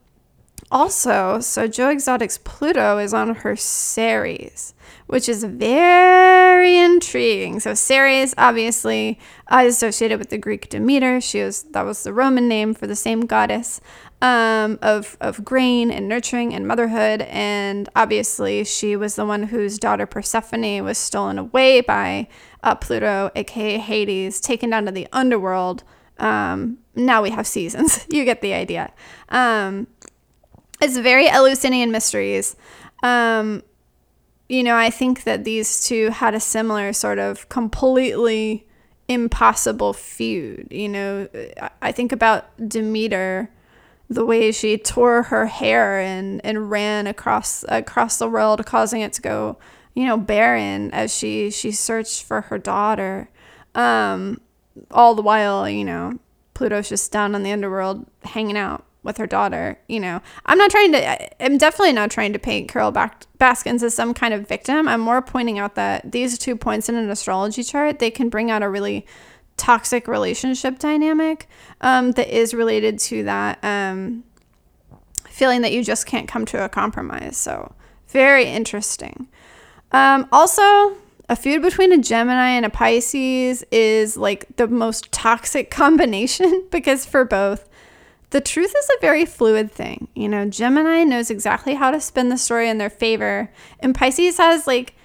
[0.72, 4.74] also, so Joe Exotic's Pluto is on her Ceres,
[5.08, 7.60] which is very intriguing.
[7.60, 9.20] So Ceres, obviously,
[9.52, 11.22] is associated with the Greek Demeter.
[11.22, 13.82] She was that was the Roman name for the same goddess
[14.24, 17.24] um, of, of grain and nurturing and motherhood.
[17.24, 22.30] And obviously, she was the one whose daughter Persephone was stolen away by
[22.64, 25.84] uh, Pluto, aka Hades, taken down to the underworld.
[26.20, 28.08] Um, now we have seasons.
[28.10, 28.94] you get the idea.
[29.28, 29.88] Um,
[30.82, 32.56] it's very Eleusinian mysteries.
[33.04, 33.62] Um,
[34.48, 38.68] you know, I think that these two had a similar sort of completely
[39.10, 40.68] impossible feud.
[40.72, 41.28] You know,
[41.82, 43.50] I think about Demeter
[44.14, 49.14] the way she tore her hair and, and ran across across the world, causing it
[49.14, 49.58] to go,
[49.94, 53.30] you know, barren as she she searched for her daughter.
[53.76, 54.40] Um,
[54.92, 56.20] all the while, you know,
[56.54, 59.78] Pluto's just down in the underworld hanging out with her daughter.
[59.88, 61.44] You know, I'm not trying to.
[61.46, 64.88] I'm definitely not trying to paint Carole Baskins as some kind of victim.
[64.88, 68.50] I'm more pointing out that these two points in an astrology chart they can bring
[68.50, 69.06] out a really
[69.58, 71.48] toxic relationship dynamic
[71.82, 74.24] um, that is related to that um,
[75.28, 77.38] feeling that you just can't come to a compromise.
[77.38, 77.74] So,
[78.08, 79.28] very interesting.
[79.92, 80.96] Um, also,
[81.30, 87.06] a feud between a Gemini and a Pisces is like the most toxic combination because
[87.06, 87.70] for both,
[88.32, 90.08] the truth is a very fluid thing.
[90.16, 94.38] You know, Gemini knows exactly how to spin the story in their favor, and Pisces
[94.38, 94.96] has like,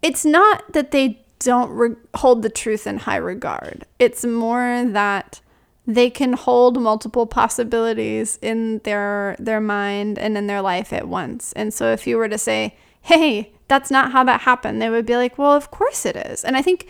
[0.00, 3.84] it's not that they don't re- hold the truth in high regard.
[3.98, 5.40] It's more that
[5.86, 11.52] they can hold multiple possibilities in their their mind and in their life at once.
[11.54, 15.06] And so if you were to say, "Hey, that's not how that happened," they would
[15.06, 16.88] be like, "Well, of course it is." And I think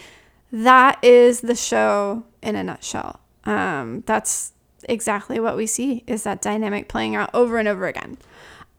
[0.52, 3.20] that is the show in a nutshell.
[3.44, 4.52] Um, that's
[4.88, 8.18] exactly what we see is that dynamic playing out over and over again.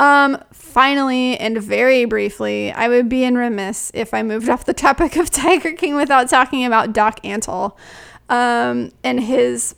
[0.04, 4.74] Um, finally, and very briefly, I would be in remiss if I moved off the
[4.74, 7.78] topic of Tiger King without talking about Doc Antle
[8.28, 9.76] um, and his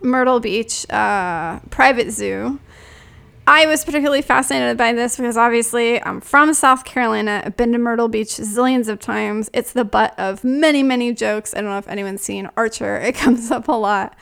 [0.00, 2.60] Myrtle Beach uh, private zoo.
[3.44, 7.42] I was particularly fascinated by this because obviously I'm from South Carolina.
[7.44, 9.50] I've been to Myrtle Beach zillions of times.
[9.52, 11.52] It's the butt of many, many jokes.
[11.52, 14.16] I don't know if anyone's seen Archer, it comes up a lot.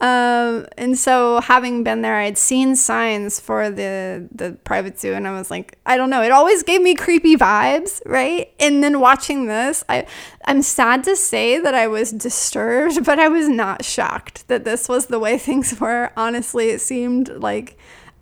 [0.00, 5.28] Um, and so having been there, I'd seen signs for the the private zoo, and
[5.28, 8.50] I was like, I don't know, it always gave me creepy vibes, right?
[8.58, 10.06] And then watching this, I
[10.46, 14.88] I'm sad to say that I was disturbed, but I was not shocked that this
[14.88, 16.10] was the way things were.
[16.16, 17.76] Honestly, it seemed like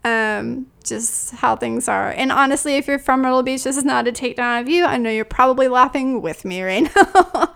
[0.04, 2.10] um, just how things are.
[2.10, 4.84] And honestly, if you're from Myrtle Beach, this is not a takedown of you.
[4.84, 7.54] I know you're probably laughing with me right now.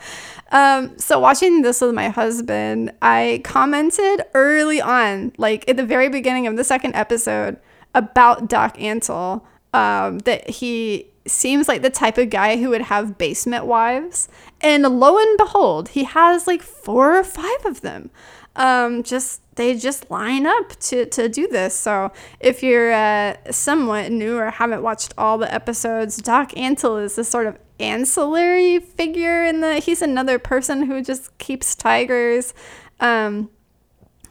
[0.53, 6.09] Um, so watching this with my husband, I commented early on, like at the very
[6.09, 7.59] beginning of the second episode,
[7.95, 9.43] about Doc Antle,
[9.75, 14.29] um, that he seems like the type of guy who would have basement wives.
[14.61, 18.11] And lo and behold, he has like four or five of them.
[18.55, 21.75] Um, just they just line up to, to do this.
[21.75, 27.17] So if you're uh, somewhat new or haven't watched all the episodes, Doc Antle is
[27.17, 29.81] this sort of ancillary figure in the.
[29.81, 32.55] He's another person who just keeps tigers.
[33.01, 33.51] Um,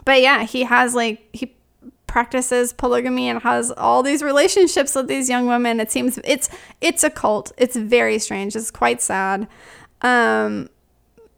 [0.05, 1.55] but yeah, he has like he
[2.07, 5.79] practices polygamy and has all these relationships with these young women.
[5.79, 6.49] It seems it's
[6.81, 7.51] it's a cult.
[7.57, 8.55] It's very strange.
[8.55, 9.47] It's quite sad.
[10.01, 10.69] Um,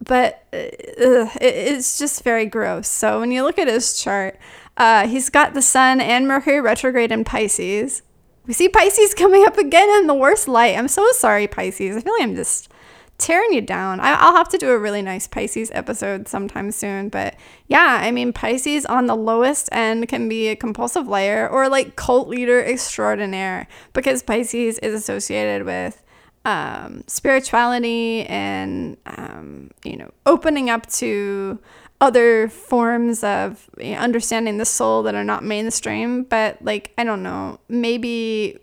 [0.04, 0.58] but uh,
[1.04, 2.88] ugh, it's just very gross.
[2.88, 4.38] So when you look at his chart,
[4.78, 8.02] uh, he's got the Sun and Mercury retrograde in Pisces.
[8.46, 10.78] We see Pisces coming up again in the worst light.
[10.78, 11.98] I'm so sorry, Pisces.
[11.98, 12.70] I feel like I'm just
[13.18, 14.00] tearing you down.
[14.02, 17.10] I, will have to do a really nice Pisces episode sometime soon.
[17.10, 17.36] But
[17.68, 21.96] yeah, I mean, Pisces on the lowest end can be a compulsive liar or like
[21.96, 26.04] cult leader extraordinaire because Pisces is associated with
[26.46, 31.58] um, spirituality and um, you know opening up to
[32.04, 37.58] other forms of understanding the soul that are not mainstream but like i don't know
[37.70, 38.60] maybe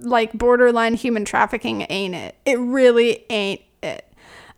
[0.00, 2.36] like borderline human trafficking ain't it.
[2.44, 4.12] It really ain't it.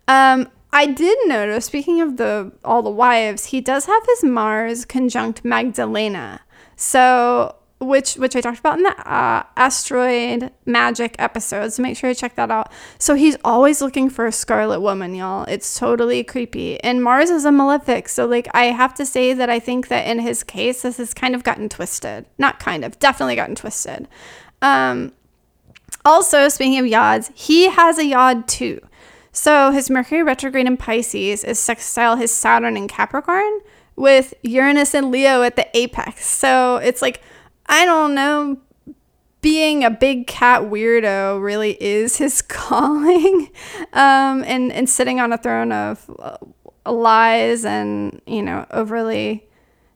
[0.07, 4.85] Um i did notice speaking of the all the wives he does have his mars
[4.85, 6.43] conjunct magdalena.
[6.77, 11.73] So which which I talked about in the uh, asteroid magic episode.
[11.73, 12.73] So make sure you check that out.
[12.99, 15.45] So he's always looking for a scarlet woman, y'all.
[15.45, 16.83] It's totally creepy.
[16.83, 20.07] And Mars is a malefic, so like I have to say that I think that
[20.07, 22.27] in his case, this has kind of gotten twisted.
[22.39, 24.09] Not kind of, definitely gotten twisted.
[24.63, 25.13] Um,
[26.05, 28.81] also, speaking of yods, he has a yod too.
[29.33, 33.61] So his Mercury retrograde in Pisces is sextile his Saturn in Capricorn
[33.95, 36.27] with Uranus and Leo at the apex.
[36.27, 37.21] So it's like
[37.69, 38.59] I don't know,
[39.41, 43.51] being a big cat weirdo really is his calling.
[43.93, 49.47] Um, and, and sitting on a throne of uh, lies and, you know, overly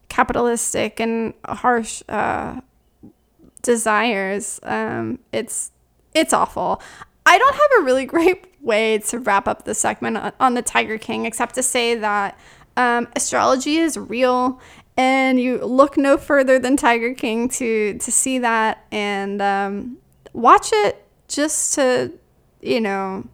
[0.09, 2.61] capitalistic and harsh uh,
[3.63, 4.61] desires.
[4.63, 5.73] Um, it's,
[6.15, 6.83] it's awful.
[7.27, 10.99] I don't have a really great way to wrap up the segment on the Tiger
[10.99, 12.39] King except to say that
[12.77, 14.61] um, astrology is real
[15.01, 19.97] and you look no further than Tiger King to to see that and um,
[20.35, 22.13] watch it just to
[22.61, 23.27] you know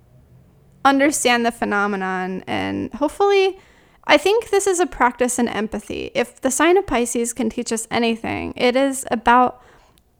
[0.84, 3.58] understand the phenomenon and hopefully
[4.04, 6.12] I think this is a practice in empathy.
[6.14, 9.60] If the sign of Pisces can teach us anything, it is about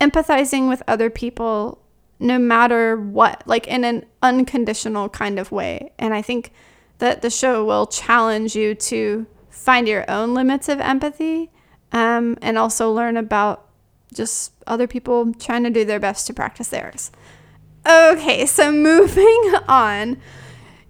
[0.00, 1.80] empathizing with other people
[2.18, 5.92] no matter what, like in an unconditional kind of way.
[6.00, 6.50] And I think
[6.98, 9.26] that the show will challenge you to
[9.56, 11.50] find your own limits of empathy
[11.92, 13.68] um, and also learn about
[14.12, 17.10] just other people trying to do their best to practice theirs.
[17.86, 20.20] Okay, so moving on.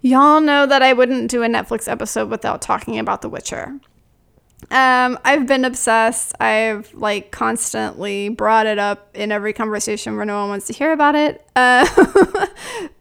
[0.01, 3.81] Y'all know that I wouldn't do a Netflix episode without talking about The Witcher.
[4.71, 6.35] Um, I've been obsessed.
[6.41, 10.93] I've like constantly brought it up in every conversation where no one wants to hear
[10.93, 11.47] about it.
[11.55, 11.87] Uh,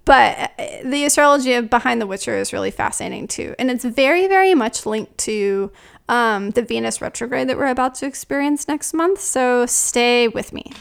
[0.05, 4.53] but uh, the astrology behind The Witcher is really fascinating too, and it's very, very
[4.53, 5.71] much linked to
[6.07, 9.19] um, the Venus retrograde that we're about to experience next month.
[9.19, 10.71] So stay with me.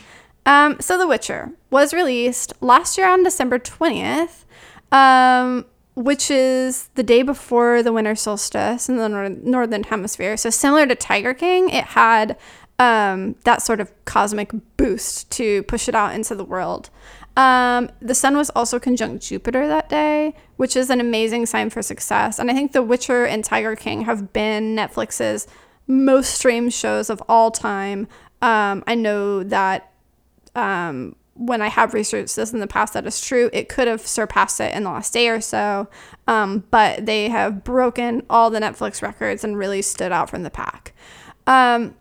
[0.45, 4.45] Um, so The Witcher was released last year on December twentieth.
[4.93, 5.65] Um,
[5.95, 10.37] which is the day before the winter solstice in the nor- northern hemisphere.
[10.37, 12.37] So similar to Tiger King, it had
[12.79, 16.91] um, that sort of cosmic boost to push it out into the world.
[17.37, 21.83] Um, the sun was also conjunct Jupiter that day, which is an amazing sign for
[21.83, 22.39] success.
[22.39, 25.47] And I think The Witcher and Tiger King have been Netflix's
[25.87, 28.09] most streamed shows of all time.
[28.41, 29.93] Um, I know that
[30.55, 33.51] um, when I have researched this in the past, that is true.
[33.53, 35.89] It could have surpassed it in the last day or so,
[36.29, 40.51] um, but they have broken all the Netflix records and really stood out from the
[40.51, 40.95] pack.
[41.47, 41.95] Um,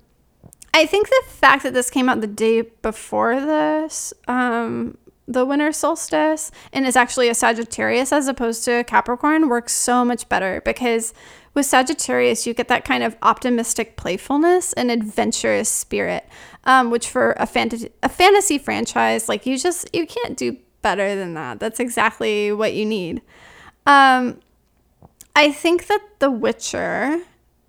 [0.73, 5.71] I think the fact that this came out the day before this, um, the winter
[5.71, 10.61] solstice, and is actually a Sagittarius as opposed to a Capricorn works so much better
[10.65, 11.13] because
[11.53, 16.27] with Sagittarius, you get that kind of optimistic playfulness and adventurous spirit,
[16.63, 21.15] um, which for a fantasy a fantasy franchise, like you just you can't do better
[21.15, 21.59] than that.
[21.59, 23.21] That's exactly what you need.
[23.85, 24.39] Um,
[25.35, 27.21] I think that The Witcher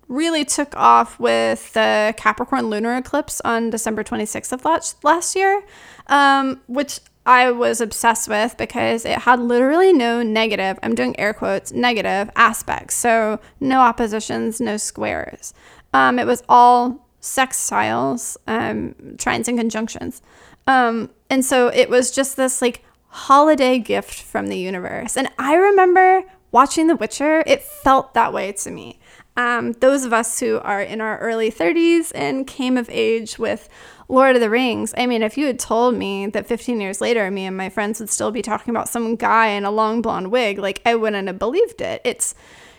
[0.07, 5.63] really took off with the Capricorn lunar eclipse on December 26th of last, last year,
[6.07, 11.33] um, which I was obsessed with because it had literally no negative, I'm doing air
[11.33, 12.95] quotes, negative aspects.
[12.95, 15.53] So no oppositions, no squares.
[15.93, 20.21] Um, it was all sextiles, um, trines, and conjunctions.
[20.67, 25.17] Um, and so it was just this like holiday gift from the universe.
[25.17, 28.99] And I remember watching The Witcher, it felt that way to me.
[29.37, 33.67] Um, those of us who are in our early 30s and came of age with
[34.07, 34.93] Lord of the Rings.
[34.97, 37.99] I mean, if you had told me that 15 years later, me and my friends
[37.99, 41.27] would still be talking about some guy in a long blonde wig, like I wouldn't
[41.27, 42.01] have believed it.
[42.03, 42.35] It's,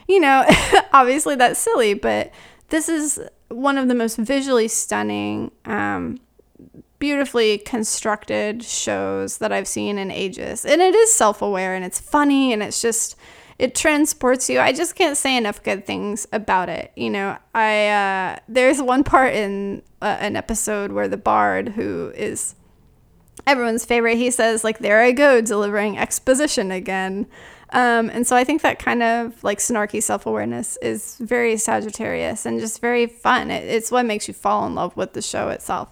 [0.07, 0.45] you know,
[0.93, 2.31] obviously that's silly, but
[2.69, 6.21] this is one of the most visually stunning, um,
[6.99, 10.65] beautifully constructed shows that I've seen in ages.
[10.65, 13.17] And it is self aware and it's funny and it's just
[13.59, 14.61] it transports you.
[14.61, 16.93] I just can't say enough good things about it.
[16.97, 22.13] You know, I uh, there's one part in uh, an episode where the bard, who
[22.15, 22.55] is
[23.47, 27.27] everyone's favorite, he says like, "There I go, delivering exposition again."
[27.71, 32.47] Um, and so I think that kind of like snarky self awareness is very Sagittarius
[32.47, 33.51] and just very fun.
[33.51, 35.89] It, it's what makes you fall in love with the show itself.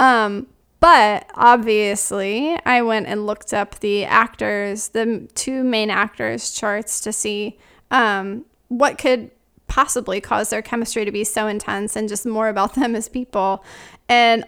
[0.00, 0.48] Um,
[0.82, 7.12] but obviously, I went and looked up the actors, the two main actors' charts to
[7.12, 7.56] see
[7.92, 9.30] um, what could
[9.68, 13.64] possibly cause their chemistry to be so intense and just more about them as people.
[14.08, 14.44] And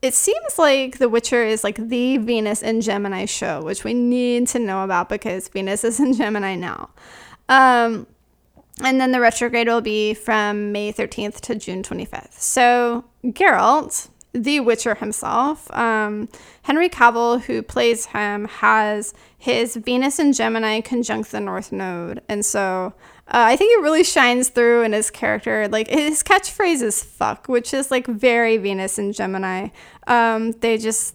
[0.00, 4.46] it seems like The Witcher is like the Venus in Gemini show, which we need
[4.48, 6.90] to know about because Venus is in Gemini now.
[7.48, 8.06] Um,
[8.80, 12.34] and then the retrograde will be from May 13th to June 25th.
[12.34, 15.72] So, Geralt, the Witcher himself.
[15.74, 16.28] Um,
[16.62, 22.20] Henry Cavill, who plays him, has his Venus and Gemini conjunct the North Node.
[22.28, 22.92] And so
[23.28, 25.68] uh, I think it really shines through in his character.
[25.68, 29.68] Like his catchphrase is fuck, which is like very Venus and Gemini.
[30.08, 31.14] Um, they just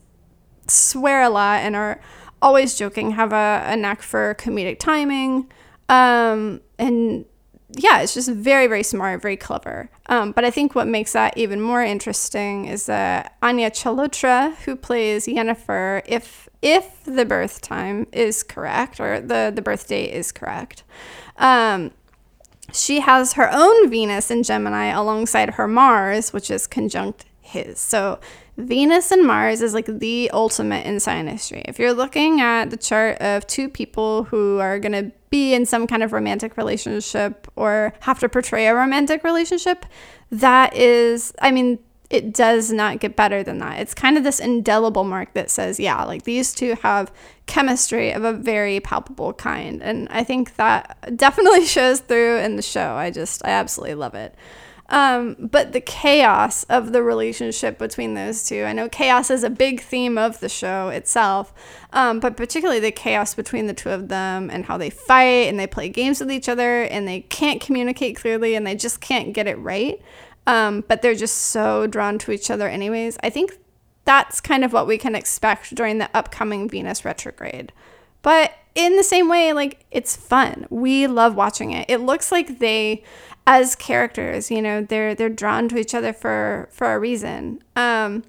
[0.68, 2.00] swear a lot and are
[2.42, 5.52] always joking, have a, a knack for comedic timing.
[5.90, 7.26] Um, and
[7.72, 9.90] yeah, it's just very, very smart, very clever.
[10.08, 14.76] Um, but I think what makes that even more interesting is that Anya Chalotra, who
[14.76, 20.32] plays Yennefer, if if the birth time is correct or the the birth date is
[20.32, 20.84] correct,
[21.38, 21.92] um,
[22.74, 27.80] she has her own Venus in Gemini alongside her Mars, which is conjunct his.
[27.80, 28.20] So
[28.58, 31.64] Venus and Mars is like the ultimate in synastry.
[31.66, 35.66] If you're looking at the chart of two people who are going to be in
[35.66, 39.86] some kind of romantic relationship or have to portray a romantic relationship,
[40.32, 43.80] that is, I mean, it does not get better than that.
[43.80, 47.12] It's kind of this indelible mark that says, yeah, like these two have
[47.46, 49.84] chemistry of a very palpable kind.
[49.84, 52.94] And I think that definitely shows through in the show.
[52.96, 54.34] I just, I absolutely love it.
[54.90, 58.64] Um, but the chaos of the relationship between those two.
[58.64, 61.54] I know chaos is a big theme of the show itself,
[61.94, 65.60] um, but particularly the chaos between the two of them and how they fight and
[65.60, 69.34] they play games with each other and they can't communicate clearly and they just can't
[69.34, 70.02] get it right.
[70.48, 73.20] Um, but they're just so drawn to each other, anyways.
[73.22, 73.60] I think
[74.06, 77.72] that's kind of what we can expect during the upcoming Venus retrograde.
[78.24, 80.66] But in the same way, like it's fun.
[80.70, 81.86] We love watching it.
[81.90, 83.04] It looks like they
[83.48, 88.24] as characters you know they're they're drawn to each other for for a reason um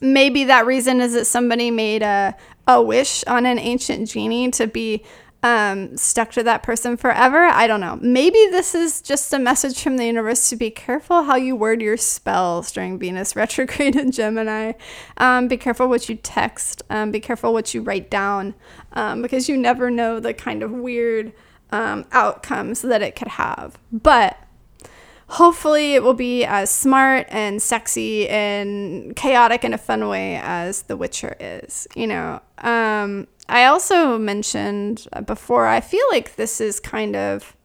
[0.00, 4.66] maybe that reason is that somebody made a a wish on an ancient genie to
[4.66, 5.02] be
[5.42, 7.44] um, stuck to that person forever.
[7.44, 7.98] I don't know.
[8.02, 11.80] Maybe this is just a message from the universe to be careful how you word
[11.80, 14.72] your spells during Venus retrograde in Gemini.
[15.16, 16.82] Um, be careful what you text.
[16.90, 18.54] Um, be careful what you write down
[18.92, 21.32] um, because you never know the kind of weird
[21.70, 23.78] um, outcomes that it could have.
[23.92, 24.38] But
[25.28, 30.82] hopefully it will be as smart and sexy and chaotic in a fun way as
[30.82, 32.40] The Witcher is, you know.
[32.58, 37.56] Um, I also mentioned before, I feel like this is kind of,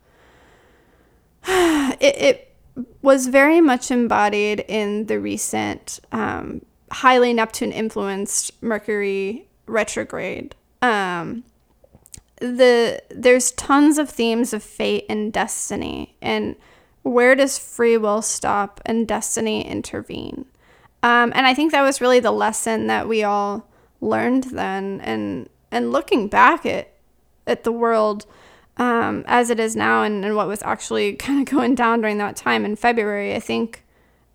[1.48, 2.56] it, it
[3.02, 10.56] was very much embodied in the recent um, highly Neptune influenced Mercury retrograde.
[10.82, 11.44] Um,
[12.44, 16.56] the there's tons of themes of fate and destiny and
[17.04, 20.46] where does free will stop and destiny intervene?
[21.04, 23.68] Um, and i think that was really the lesson that we all
[24.02, 26.94] learned then and and looking back at
[27.48, 28.26] at the world
[28.78, 32.18] um, as it is now and, and what was actually kind of going down during
[32.20, 33.84] that time in february i think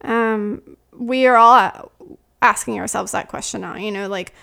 [0.03, 1.91] um, we are all
[2.43, 4.35] asking ourselves that question now you know like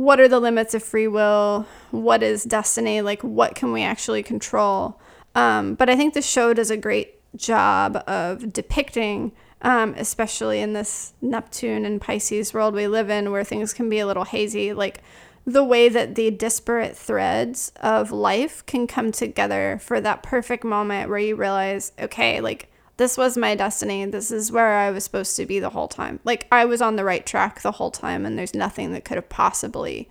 [0.00, 1.66] what are the limits of free will?
[1.90, 3.02] What is destiny?
[3.02, 4.98] Like, what can we actually control?
[5.34, 10.72] Um, but I think the show does a great job of depicting, um, especially in
[10.72, 14.72] this Neptune and Pisces world we live in, where things can be a little hazy,
[14.72, 15.02] like
[15.44, 21.10] the way that the disparate threads of life can come together for that perfect moment
[21.10, 22.69] where you realize, okay, like
[23.00, 24.04] this was my destiny.
[24.04, 26.20] This is where I was supposed to be the whole time.
[26.22, 29.14] Like I was on the right track the whole time, and there's nothing that could
[29.14, 30.06] have possibly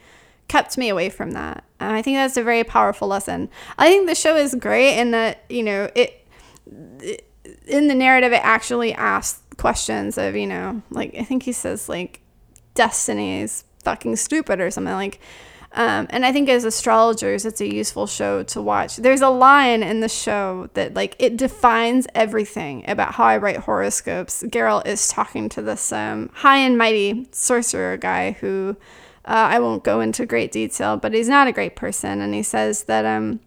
[0.48, 1.64] kept me away from that.
[1.80, 3.50] And I think that's a very powerful lesson.
[3.78, 6.26] I think the show is great in that, you know, it,
[7.00, 7.28] it
[7.68, 11.90] in the narrative it actually asks questions of, you know, like I think he says
[11.90, 12.22] like
[12.74, 15.20] destiny is fucking stupid or something like
[15.74, 18.98] um, and I think as astrologers, it's a useful show to watch.
[18.98, 23.58] There's a line in the show that like it defines everything about how I write
[23.58, 24.44] horoscopes.
[24.48, 28.78] Geralt is talking to this um, high and mighty sorcerer guy who
[29.26, 32.42] uh, I won't go into great detail, but he's not a great person, and he
[32.42, 33.40] says that um,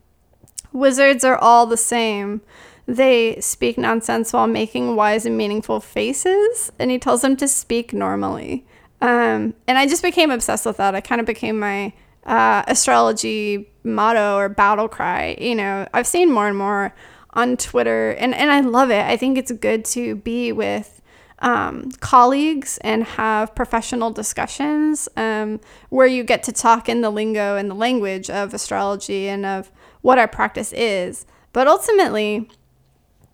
[0.72, 2.40] wizards are all the same.
[2.86, 7.92] They speak nonsense while making wise and meaningful faces, and he tells them to speak
[7.92, 8.64] normally.
[9.00, 10.94] Um, and I just became obsessed with that.
[10.94, 11.92] I kind of became my
[12.24, 15.36] uh, astrology motto or battle cry.
[15.40, 16.94] You know, I've seen more and more
[17.30, 19.04] on Twitter, and, and I love it.
[19.04, 21.00] I think it's good to be with
[21.38, 27.56] um, colleagues and have professional discussions um, where you get to talk in the lingo
[27.56, 29.70] and the language of astrology and of
[30.02, 31.26] what our practice is.
[31.52, 32.48] But ultimately,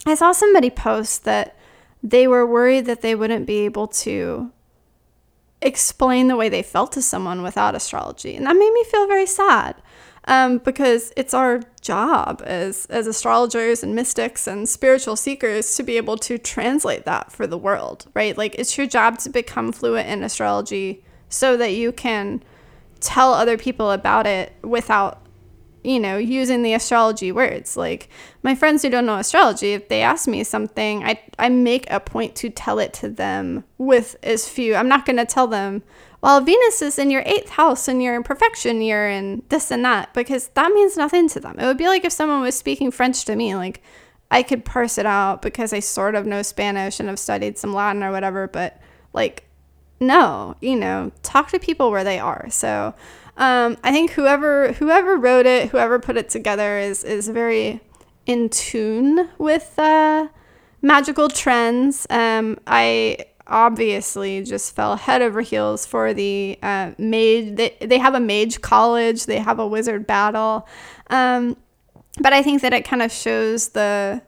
[0.06, 1.56] I saw somebody post that
[2.02, 4.52] they were worried that they wouldn't be able to
[5.60, 8.36] explain the way they felt to someone without astrology.
[8.36, 9.76] And that made me feel very sad
[10.26, 15.96] um, because it's our job as, as astrologers and mystics and spiritual seekers to be
[15.96, 18.36] able to translate that for the world, right?
[18.36, 22.42] Like it's your job to become fluent in astrology so that you can
[23.00, 25.22] tell other people about it without
[25.88, 27.74] you know, using the astrology words.
[27.74, 28.10] Like
[28.42, 31.98] my friends who don't know astrology, if they ask me something, I I make a
[31.98, 34.74] point to tell it to them with as few.
[34.74, 35.82] I'm not going to tell them,
[36.20, 39.82] well, Venus is in your eighth house and you're in profection year and this and
[39.86, 41.58] that because that means nothing to them.
[41.58, 43.82] It would be like if someone was speaking French to me, like
[44.30, 47.72] I could parse it out because I sort of know Spanish and have studied some
[47.72, 48.78] Latin or whatever, but
[49.14, 49.44] like
[50.00, 52.46] no, you know, talk to people where they are.
[52.50, 52.94] So
[53.38, 57.80] um, I think whoever whoever wrote it, whoever put it together, is is very
[58.26, 60.28] in tune with uh,
[60.82, 62.06] magical trends.
[62.10, 67.56] Um, I obviously just fell head over heels for the uh, mage.
[67.56, 69.26] They, they have a mage college.
[69.26, 70.68] They have a wizard battle.
[71.08, 71.56] Um,
[72.20, 74.20] but I think that it kind of shows the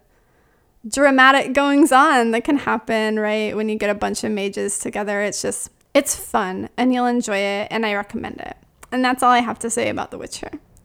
[0.89, 3.55] dramatic goings on that can happen, right?
[3.55, 7.37] When you get a bunch of mages together, it's just, it's fun and you'll enjoy
[7.37, 8.57] it and I recommend it.
[8.93, 10.51] And that's all I have to say about The Witcher.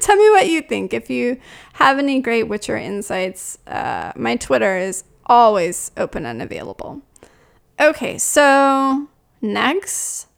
[0.00, 0.94] Tell me what you think.
[0.94, 1.38] If you
[1.74, 7.02] have any great Witcher insights, uh, my Twitter is always open and available.
[7.80, 9.08] Okay, so
[9.40, 10.28] next.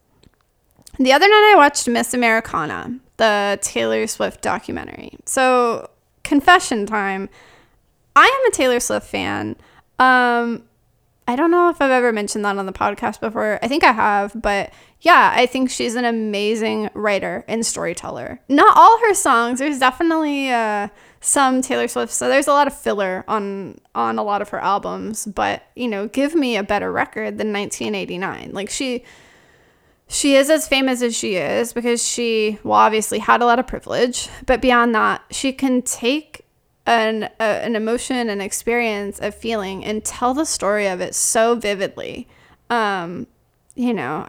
[0.99, 5.13] The other night I watched Miss Americana, the Taylor Swift documentary.
[5.27, 5.91] So,
[6.25, 7.29] confession time.
[8.17, 9.57] I am a Taylor Swift fan.
[10.01, 10.65] Um,
[11.29, 13.59] I don't know if I've ever mentioned that on the podcast before.
[13.63, 14.73] I think I have, but
[15.03, 18.41] yeah, I think she's an amazing writer and storyteller.
[18.49, 19.59] Not all her songs.
[19.59, 20.89] There's definitely uh,
[21.21, 22.15] some Taylor Swift.
[22.15, 25.27] So there's a lot of filler on on a lot of her albums.
[25.27, 28.53] But you know, give me a better record than 1989.
[28.55, 29.05] Like she
[30.09, 33.67] she is as famous as she is because she well obviously had a lot of
[33.67, 34.31] privilege.
[34.47, 36.47] But beyond that, she can take
[36.89, 41.55] an a, an emotion and experience a feeling and tell the story of it so
[41.55, 42.27] vividly.
[42.71, 43.27] Um,
[43.75, 44.27] you know,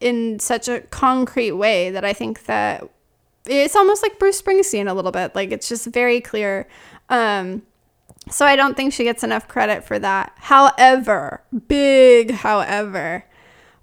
[0.00, 2.88] in such a concrete way that I think that
[3.46, 5.34] it's almost like Bruce Springsteen a little bit.
[5.34, 6.68] Like it's just very clear.
[7.08, 7.62] Um,
[8.30, 10.32] so I don't think she gets enough credit for that.
[10.36, 13.24] However, big however,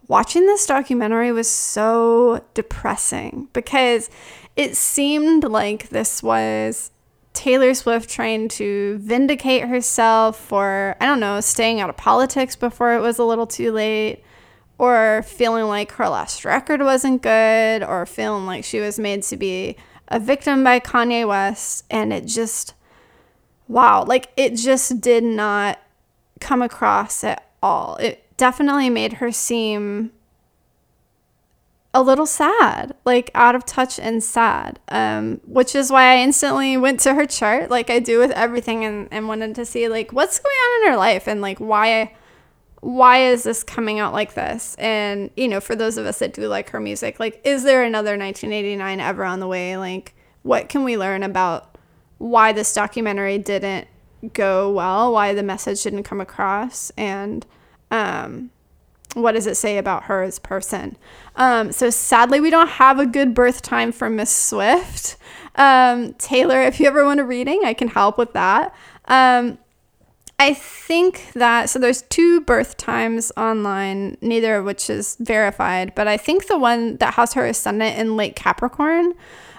[0.07, 4.09] watching this documentary was so depressing because
[4.55, 6.91] it seemed like this was
[7.39, 12.95] Taylor Swift trying to vindicate herself for, I don't know, staying out of politics before
[12.95, 14.25] it was a little too late,
[14.77, 19.37] or feeling like her last record wasn't good, or feeling like she was made to
[19.37, 19.77] be
[20.09, 21.85] a victim by Kanye West.
[21.89, 22.73] And it just,
[23.69, 25.79] wow, like it just did not
[26.41, 27.95] come across at all.
[28.01, 30.11] It definitely made her seem
[31.93, 36.77] a little sad, like out of touch and sad, um, which is why I instantly
[36.77, 40.13] went to her chart, like I do with everything, and, and wanted to see like
[40.13, 42.15] what's going on in her life and like why
[42.81, 44.75] why is this coming out like this?
[44.75, 47.83] And you know, for those of us that do like her music, like is there
[47.83, 49.75] another 1989 ever on the way?
[49.75, 51.77] Like, what can we learn about
[52.19, 53.87] why this documentary didn't
[54.33, 55.11] go well?
[55.11, 56.91] Why the message didn't come across?
[56.91, 57.45] And
[57.91, 58.51] um,
[59.13, 60.97] what does it say about her as person?
[61.35, 65.17] Um, so sadly, we don't have a good birth time for Miss Swift.
[65.55, 68.73] Um, Taylor, if you ever want a reading, I can help with that.
[69.05, 69.57] Um,
[70.37, 76.07] I think that so there's two birth times online, neither of which is verified, but
[76.07, 79.13] I think the one that has her ascendant in late Capricorn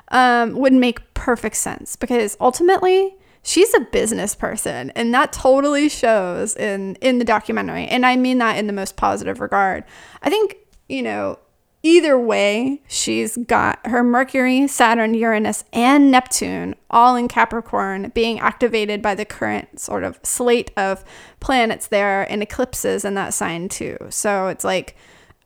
[0.09, 6.57] um, would make perfect sense because ultimately she's a business person and that totally shows
[6.57, 7.87] in in the documentary.
[7.87, 9.85] And i mean that in the most positive regard.
[10.23, 10.57] I think
[10.89, 11.39] you know
[11.83, 19.01] either way she's got her mercury saturn uranus and neptune all in capricorn being activated
[19.01, 21.03] by the current sort of slate of
[21.41, 23.97] planets there and eclipses in that sign too.
[24.11, 24.97] So it's like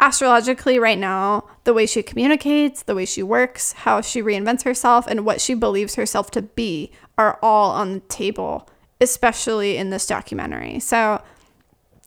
[0.06, 5.06] astrologically right now the way she communicates the way she works how she reinvents herself
[5.06, 8.68] and what she believes herself to be are all on the table,
[9.00, 10.80] especially in this documentary.
[10.80, 11.22] So,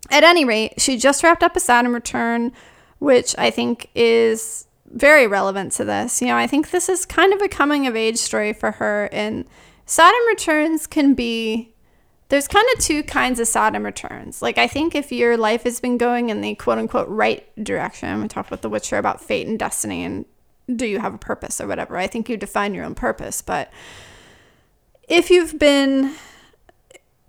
[0.10, 2.52] at any rate, she just wrapped up a Saturn return,
[3.00, 6.22] which I think is very relevant to this.
[6.22, 9.10] You know, I think this is kind of a coming of age story for her.
[9.12, 9.46] And
[9.86, 11.74] Saturn returns can be
[12.30, 14.42] there's kind of two kinds of Saturn returns.
[14.42, 18.22] Like, I think if your life has been going in the quote unquote right direction,
[18.22, 20.26] we talked with The Witcher about fate and destiny and
[20.74, 21.98] do you have a purpose or whatever.
[21.98, 23.42] I think you define your own purpose.
[23.42, 23.72] But
[25.08, 26.16] if you've been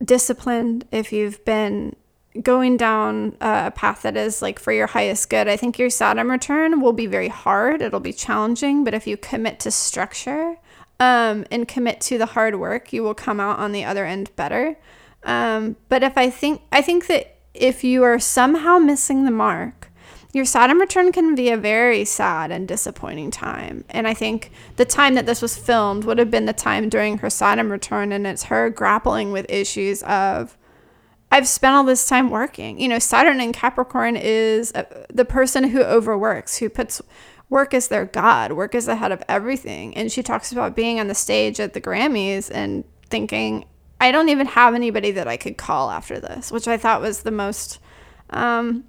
[0.05, 1.95] disciplined, if you've been
[2.43, 6.29] going down a path that is like for your highest good, I think your Saturn
[6.29, 7.81] return will be very hard.
[7.83, 10.57] It'll be challenging, but if you commit to structure
[11.01, 14.35] um, and commit to the hard work, you will come out on the other end
[14.37, 14.79] better.
[15.23, 19.91] Um, but if I think, I think that if you are somehow missing the mark,
[20.33, 23.85] your Saturn return can be a very sad and disappointing time.
[23.89, 27.19] And I think the time that this was filmed would have been the time during
[27.19, 30.57] her Saturn return, and it's her grappling with issues of,
[31.33, 32.81] I've spent all this time working.
[32.81, 37.01] You know, Saturn in Capricorn is a, the person who overworks, who puts
[37.51, 39.97] work is their God, work is the head of everything.
[39.97, 43.65] And she talks about being on the stage at the Grammys and thinking,
[44.01, 47.23] I don't even have anybody that I could call after this, which I thought was
[47.23, 47.81] the most.
[48.31, 48.85] Um,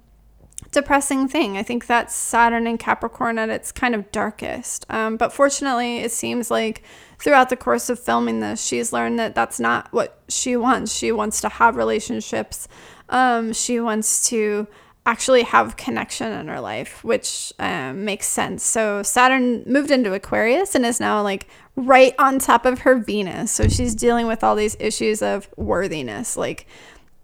[0.72, 1.56] depressing thing.
[1.56, 4.86] I think that's Saturn and Capricorn at its kind of darkest.
[4.88, 6.82] Um, but fortunately, it seems like
[7.18, 10.94] throughout the course of filming this, she's learned that that's not what she wants.
[10.94, 12.68] She wants to have relationships.
[13.08, 14.68] Um, she wants to
[15.06, 18.62] actually have connection in her life, which um, makes sense.
[18.62, 23.50] So Saturn moved into Aquarius and is now like right on top of her Venus.
[23.50, 26.66] So she's dealing with all these issues of worthiness, like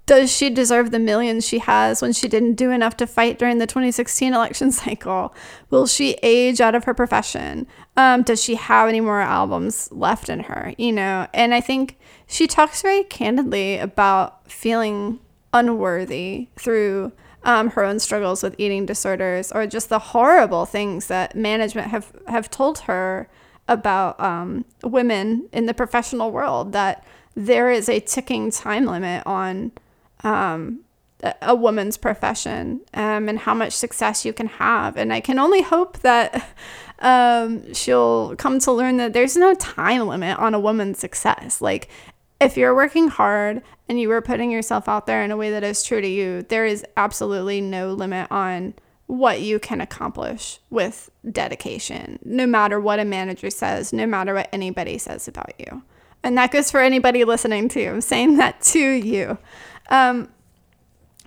[0.06, 3.58] does she deserve the millions she has when she didn't do enough to fight during
[3.58, 5.34] the 2016 election cycle?
[5.68, 7.66] Will she age out of her profession?
[7.96, 10.72] Um, does she have any more albums left in her?
[10.78, 11.98] You know, and I think
[12.28, 15.18] she talks very candidly about feeling
[15.52, 17.12] unworthy through
[17.46, 22.12] um, her own struggles with eating disorders or just the horrible things that management have,
[22.26, 23.28] have told her
[23.68, 29.70] about um, women in the professional world that there is a ticking time limit on
[30.24, 30.80] um,
[31.40, 34.96] a woman's profession um, and how much success you can have.
[34.96, 36.48] And I can only hope that
[36.98, 41.60] um, she'll come to learn that there's no time limit on a woman's success.
[41.60, 41.88] Like,
[42.40, 45.64] if you're working hard and you are putting yourself out there in a way that
[45.64, 48.74] is true to you, there is absolutely no limit on
[49.06, 54.48] what you can accomplish with dedication, no matter what a manager says, no matter what
[54.52, 55.82] anybody says about you.
[56.22, 57.86] And that goes for anybody listening to.
[57.86, 59.38] I'm saying that to you.
[59.90, 60.28] Um,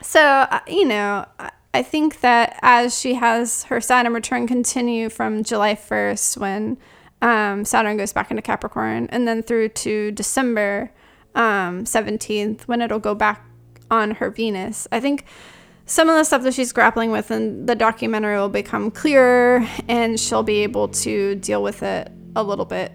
[0.02, 1.26] so, uh, you know,
[1.74, 6.78] I think that as she has her Saturn return continue from July 1st, when
[7.22, 10.92] um, Saturn goes back into Capricorn, and then through to December
[11.36, 13.46] um, 17th when it'll go back
[13.92, 14.88] on her Venus.
[14.92, 15.26] I think
[15.86, 20.20] some of the stuff that she's grappling with in the documentary will become clearer and
[20.20, 22.94] she'll be able to deal with it a little bit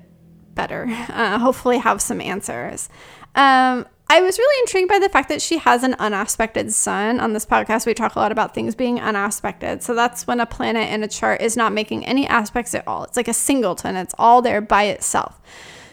[0.54, 0.86] better.
[1.14, 2.88] Uh, hopefully, have some answers.
[3.34, 7.18] Um, I was really intrigued by the fact that she has an unaspected sun.
[7.18, 9.82] On this podcast, we talk a lot about things being unaspected.
[9.82, 13.02] So that's when a planet in a chart is not making any aspects at all.
[13.02, 15.40] It's like a singleton, it's all there by itself.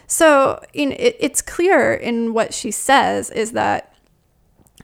[0.06, 3.92] So it, it's clear in what she says is that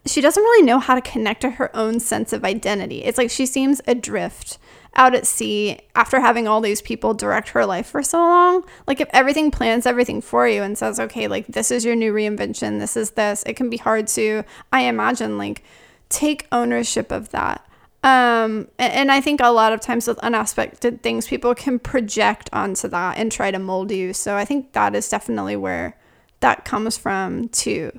[0.04, 3.04] she doesn't really know how to connect to her own sense of identity.
[3.04, 4.58] It's like she seems adrift
[4.98, 8.64] out at sea after having all these people direct her life for so long.
[8.86, 12.12] Like if everything plans everything for you and says, okay, like this is your new
[12.12, 14.42] reinvention, this is this, it can be hard to,
[14.72, 15.62] I imagine, like
[16.08, 17.64] take ownership of that.
[18.02, 22.86] Um, and, I think a lot of times with unaspected things, people can project onto
[22.88, 24.12] that and try to mold you.
[24.12, 25.96] So I think that is definitely where
[26.40, 27.98] that comes from too.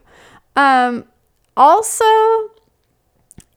[0.55, 1.05] Um,
[1.57, 2.05] also,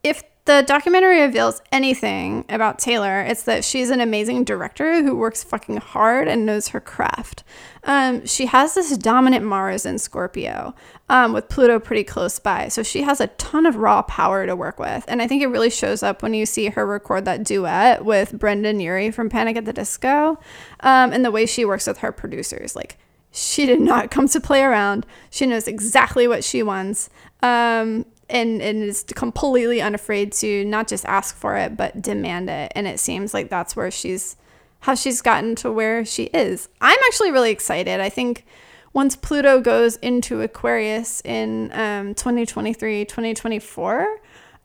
[0.02, 5.44] if the documentary reveals anything about Taylor, it's that she's an amazing director who works
[5.44, 7.44] fucking hard and knows her craft.
[7.84, 10.74] Um, she has this dominant Mars in Scorpio,
[11.08, 12.68] um, with Pluto pretty close by.
[12.68, 15.04] So she has a ton of raw power to work with.
[15.06, 18.36] And I think it really shows up when you see her record that duet with
[18.36, 20.40] Brendon Urie from Panic at the Disco
[20.80, 22.74] um, and the way she works with her producers.
[22.74, 22.98] Like,
[23.30, 25.06] she did not come to play around.
[25.30, 27.08] She knows exactly what she wants.
[27.42, 32.72] Um, and, and is completely unafraid to not just ask for it but demand it
[32.74, 34.36] and it seems like that's where she's
[34.80, 38.44] how she's gotten to where she is i'm actually really excited i think
[38.92, 44.20] once pluto goes into aquarius in um, 2023 2024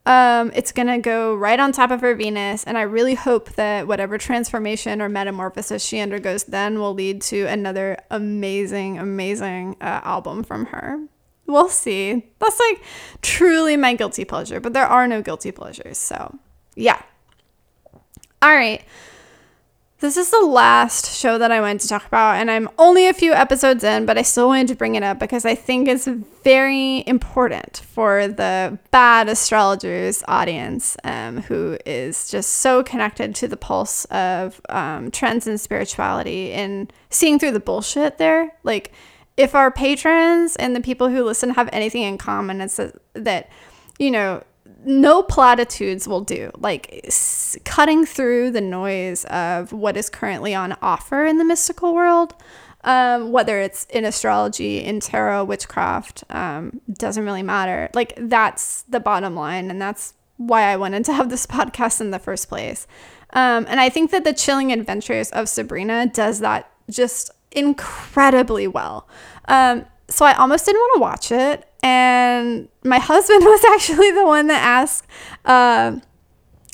[0.08, 2.64] um, it's going to go right on top of her Venus.
[2.64, 7.44] And I really hope that whatever transformation or metamorphosis she undergoes then will lead to
[7.48, 10.98] another amazing, amazing uh, album from her.
[11.48, 12.26] We'll see.
[12.40, 12.84] That's like
[13.22, 15.98] truly my guilty pleasure, but there are no guilty pleasures.
[15.98, 16.38] So,
[16.76, 17.02] yeah.
[18.42, 18.84] All right.
[20.00, 23.14] This is the last show that I wanted to talk about, and I'm only a
[23.14, 26.06] few episodes in, but I still wanted to bring it up because I think it's
[26.44, 33.58] very important for the bad astrologers audience um, who is just so connected to the
[33.58, 38.52] pulse of um, trends and spirituality and seeing through the bullshit there.
[38.64, 38.92] Like,
[39.38, 43.50] if our patrons and the people who listen have anything in common, it's that, that
[44.00, 44.44] you know,
[44.84, 46.52] no platitudes will do.
[46.58, 51.94] Like s- cutting through the noise of what is currently on offer in the mystical
[51.94, 52.34] world,
[52.84, 57.90] um, whether it's in astrology, in tarot, witchcraft, um, doesn't really matter.
[57.94, 62.12] Like that's the bottom line, and that's why I wanted to have this podcast in
[62.12, 62.88] the first place.
[63.34, 69.08] Um, and I think that the Chilling Adventures of Sabrina does that just incredibly well.
[69.48, 71.70] Um, so I almost didn't want to watch it.
[71.84, 75.08] And my husband was actually the one that asked
[75.46, 76.00] uh,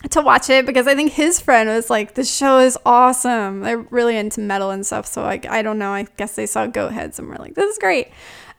[0.10, 3.62] to watch it because I think his friend was like, the show is awesome.
[3.62, 5.06] They're really into metal and stuff.
[5.06, 5.92] So like, I don't know.
[5.92, 8.10] I guess they saw Goat Heads and were like, this is great.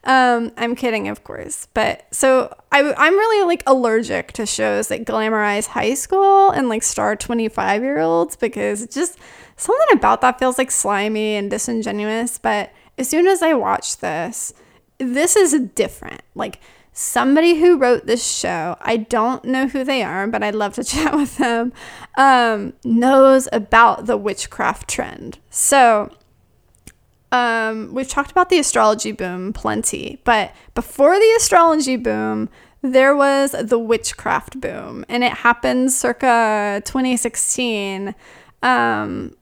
[0.06, 1.66] Um, I'm kidding, of course.
[1.72, 6.82] But so I, I'm really like allergic to shows that glamorize high school and like
[6.82, 9.18] star 25 year olds because just
[9.56, 12.38] something about that feels like slimy and disingenuous.
[12.38, 14.52] But as soon as I watch this,
[14.98, 16.22] this is different.
[16.34, 16.60] Like
[16.92, 20.84] somebody who wrote this show, I don't know who they are, but I'd love to
[20.84, 21.72] chat with them,
[22.16, 25.38] um, knows about the witchcraft trend.
[25.50, 26.10] So,
[27.32, 32.48] um, we've talked about the astrology boom plenty, but before the astrology boom,
[32.80, 38.14] there was the witchcraft boom, and it happened circa 2016.
[38.62, 39.34] Um,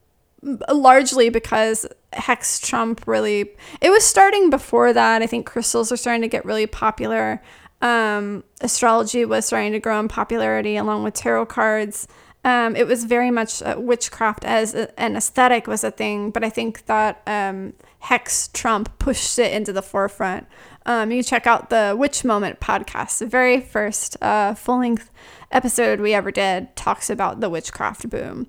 [0.43, 5.23] largely because hex trump really it was starting before that.
[5.23, 7.43] I think crystals were starting to get really popular.
[7.81, 12.07] Um, astrology was starting to grow in popularity along with tarot cards.
[12.45, 16.43] Um, it was very much uh, witchcraft as a, an aesthetic was a thing but
[16.43, 20.47] i think that um, hex trump pushed it into the forefront.
[20.85, 23.19] Um, you check out the witch moment podcast.
[23.19, 25.11] The very first uh, full-length
[25.53, 28.49] episode we ever did talks about the witchcraft boom.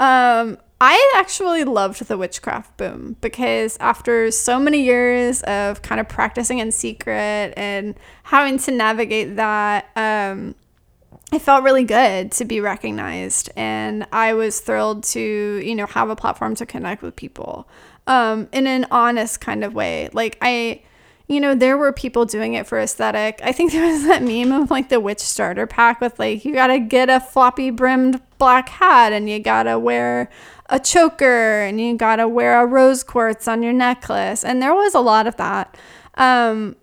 [0.00, 6.08] Um, I actually loved the witchcraft boom because after so many years of kind of
[6.08, 10.54] practicing in secret and having to navigate that, um,
[11.32, 13.50] it felt really good to be recognized.
[13.56, 17.68] And I was thrilled to, you know, have a platform to connect with people
[18.06, 20.08] um, in an honest kind of way.
[20.12, 20.82] Like, I
[21.28, 23.40] you know, there were people doing it for aesthetic.
[23.44, 26.54] I think there was that meme of like the witch starter pack with like, you
[26.54, 30.30] gotta get a floppy brimmed black hat and you gotta wear
[30.68, 34.44] a choker and you got to wear a rose quartz on your necklace.
[34.44, 35.76] And there was a lot of that.
[36.14, 36.76] Um,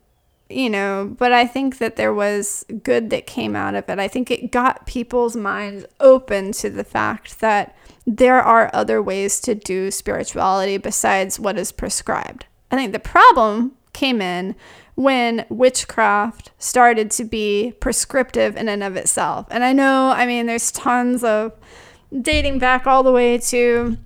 [0.50, 4.00] you know, but I think that there was good that came out of it.
[4.00, 7.76] I think it got people's minds open to the fact that
[8.06, 12.46] there are other ways to do spirituality besides what is prescribed.
[12.70, 14.56] I think the problem came in
[14.94, 19.48] when witchcraft started to be prescriptive in and of itself.
[19.50, 21.54] And I know, I mean, there's tons of
[22.22, 23.98] dating back all the way to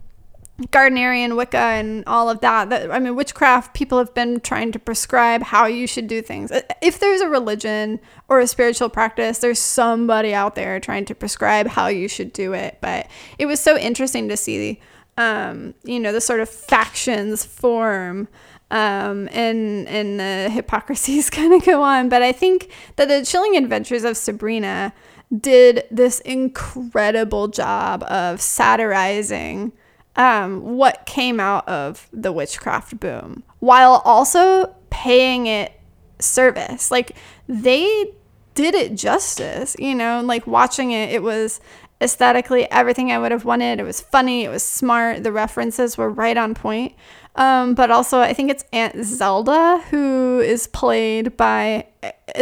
[0.68, 2.70] Gardnerian Wicca and all of that.
[2.70, 3.74] That I mean, witchcraft.
[3.74, 6.52] People have been trying to prescribe how you should do things.
[6.82, 11.68] If there's a religion or a spiritual practice, there's somebody out there trying to prescribe
[11.68, 12.78] how you should do it.
[12.82, 13.08] But
[13.38, 14.82] it was so interesting to see,
[15.18, 18.28] um, you know, the sort of factions form.
[18.72, 23.58] Um, and and the hypocrisies kind of go on, but I think that the chilling
[23.58, 24.94] adventures of Sabrina
[25.38, 29.72] did this incredible job of satirizing
[30.16, 35.72] um, what came out of the witchcraft boom while also paying it
[36.20, 36.92] service.
[36.92, 37.16] Like
[37.48, 38.14] they
[38.56, 41.62] did it justice, you know, like watching it, it was
[42.02, 43.80] aesthetically everything I would have wanted.
[43.80, 46.94] It was funny, it was smart, the references were right on point.
[47.36, 51.86] Um, but also, I think it's Aunt Zelda who is played by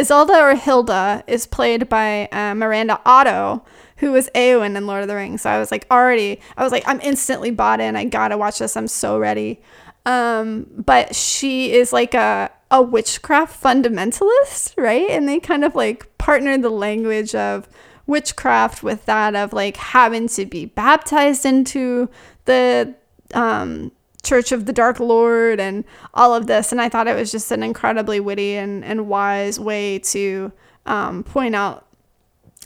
[0.02, 3.64] Zelda or Hilda is played by uh, Miranda Otto,
[3.98, 5.42] who was Éowyn in Lord of the Rings.
[5.42, 7.96] So I was like already, I was like, I'm instantly bought in.
[7.96, 8.76] I gotta watch this.
[8.76, 9.60] I'm so ready.
[10.06, 15.08] Um, but she is like a a witchcraft fundamentalist, right?
[15.10, 17.68] And they kind of like partner the language of
[18.06, 22.08] witchcraft with that of like having to be baptized into
[22.46, 22.94] the
[23.34, 23.92] um
[24.28, 26.72] Church of the Dark Lord and all of this.
[26.72, 30.52] And I thought it was just an incredibly witty and, and wise way to
[30.86, 31.86] um, point out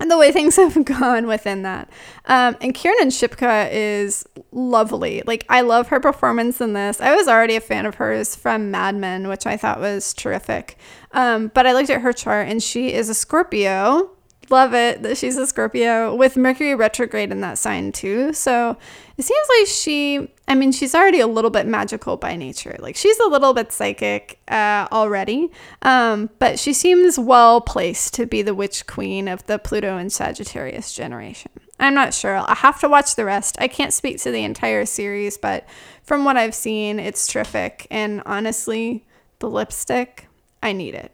[0.00, 1.88] the way things have gone within that.
[2.26, 5.22] Um, and Kiernan Shipka is lovely.
[5.26, 7.00] Like, I love her performance in this.
[7.00, 10.76] I was already a fan of hers from Mad Men, which I thought was terrific.
[11.12, 14.10] Um, but I looked at her chart and she is a Scorpio
[14.52, 18.32] love it that she's a Scorpio with Mercury retrograde in that sign too.
[18.32, 18.76] So
[19.16, 22.76] it seems like she, I mean, she's already a little bit magical by nature.
[22.78, 25.50] Like she's a little bit psychic uh, already,
[25.80, 30.12] um, but she seems well placed to be the witch queen of the Pluto and
[30.12, 31.52] Sagittarius generation.
[31.80, 32.36] I'm not sure.
[32.36, 33.56] I'll have to watch the rest.
[33.60, 35.66] I can't speak to the entire series, but
[36.02, 37.86] from what I've seen, it's terrific.
[37.90, 39.06] And honestly,
[39.38, 40.28] the lipstick,
[40.62, 41.12] I need it.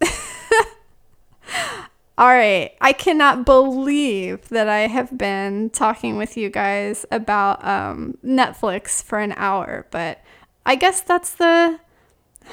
[2.20, 2.72] All right.
[2.82, 9.20] I cannot believe that I have been talking with you guys about um, Netflix for
[9.20, 10.22] an hour, but
[10.66, 11.80] I guess that's the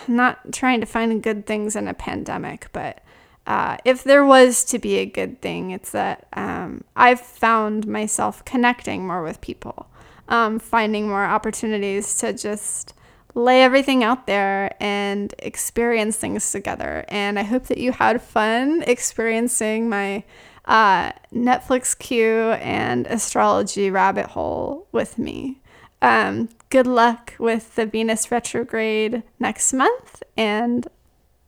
[0.08, 3.04] not trying to find good things in a pandemic, but
[3.46, 8.46] uh, if there was to be a good thing, it's that um, I've found myself
[8.46, 9.90] connecting more with people,
[10.30, 12.94] um, finding more opportunities to just
[13.38, 17.06] lay everything out there and experience things together.
[17.08, 20.24] And I hope that you had fun experiencing my
[20.66, 25.62] uh, Netflix queue and astrology rabbit hole with me.
[26.02, 30.88] Um, good luck with the Venus retrograde next month and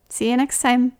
[0.08, 0.99] see you next time.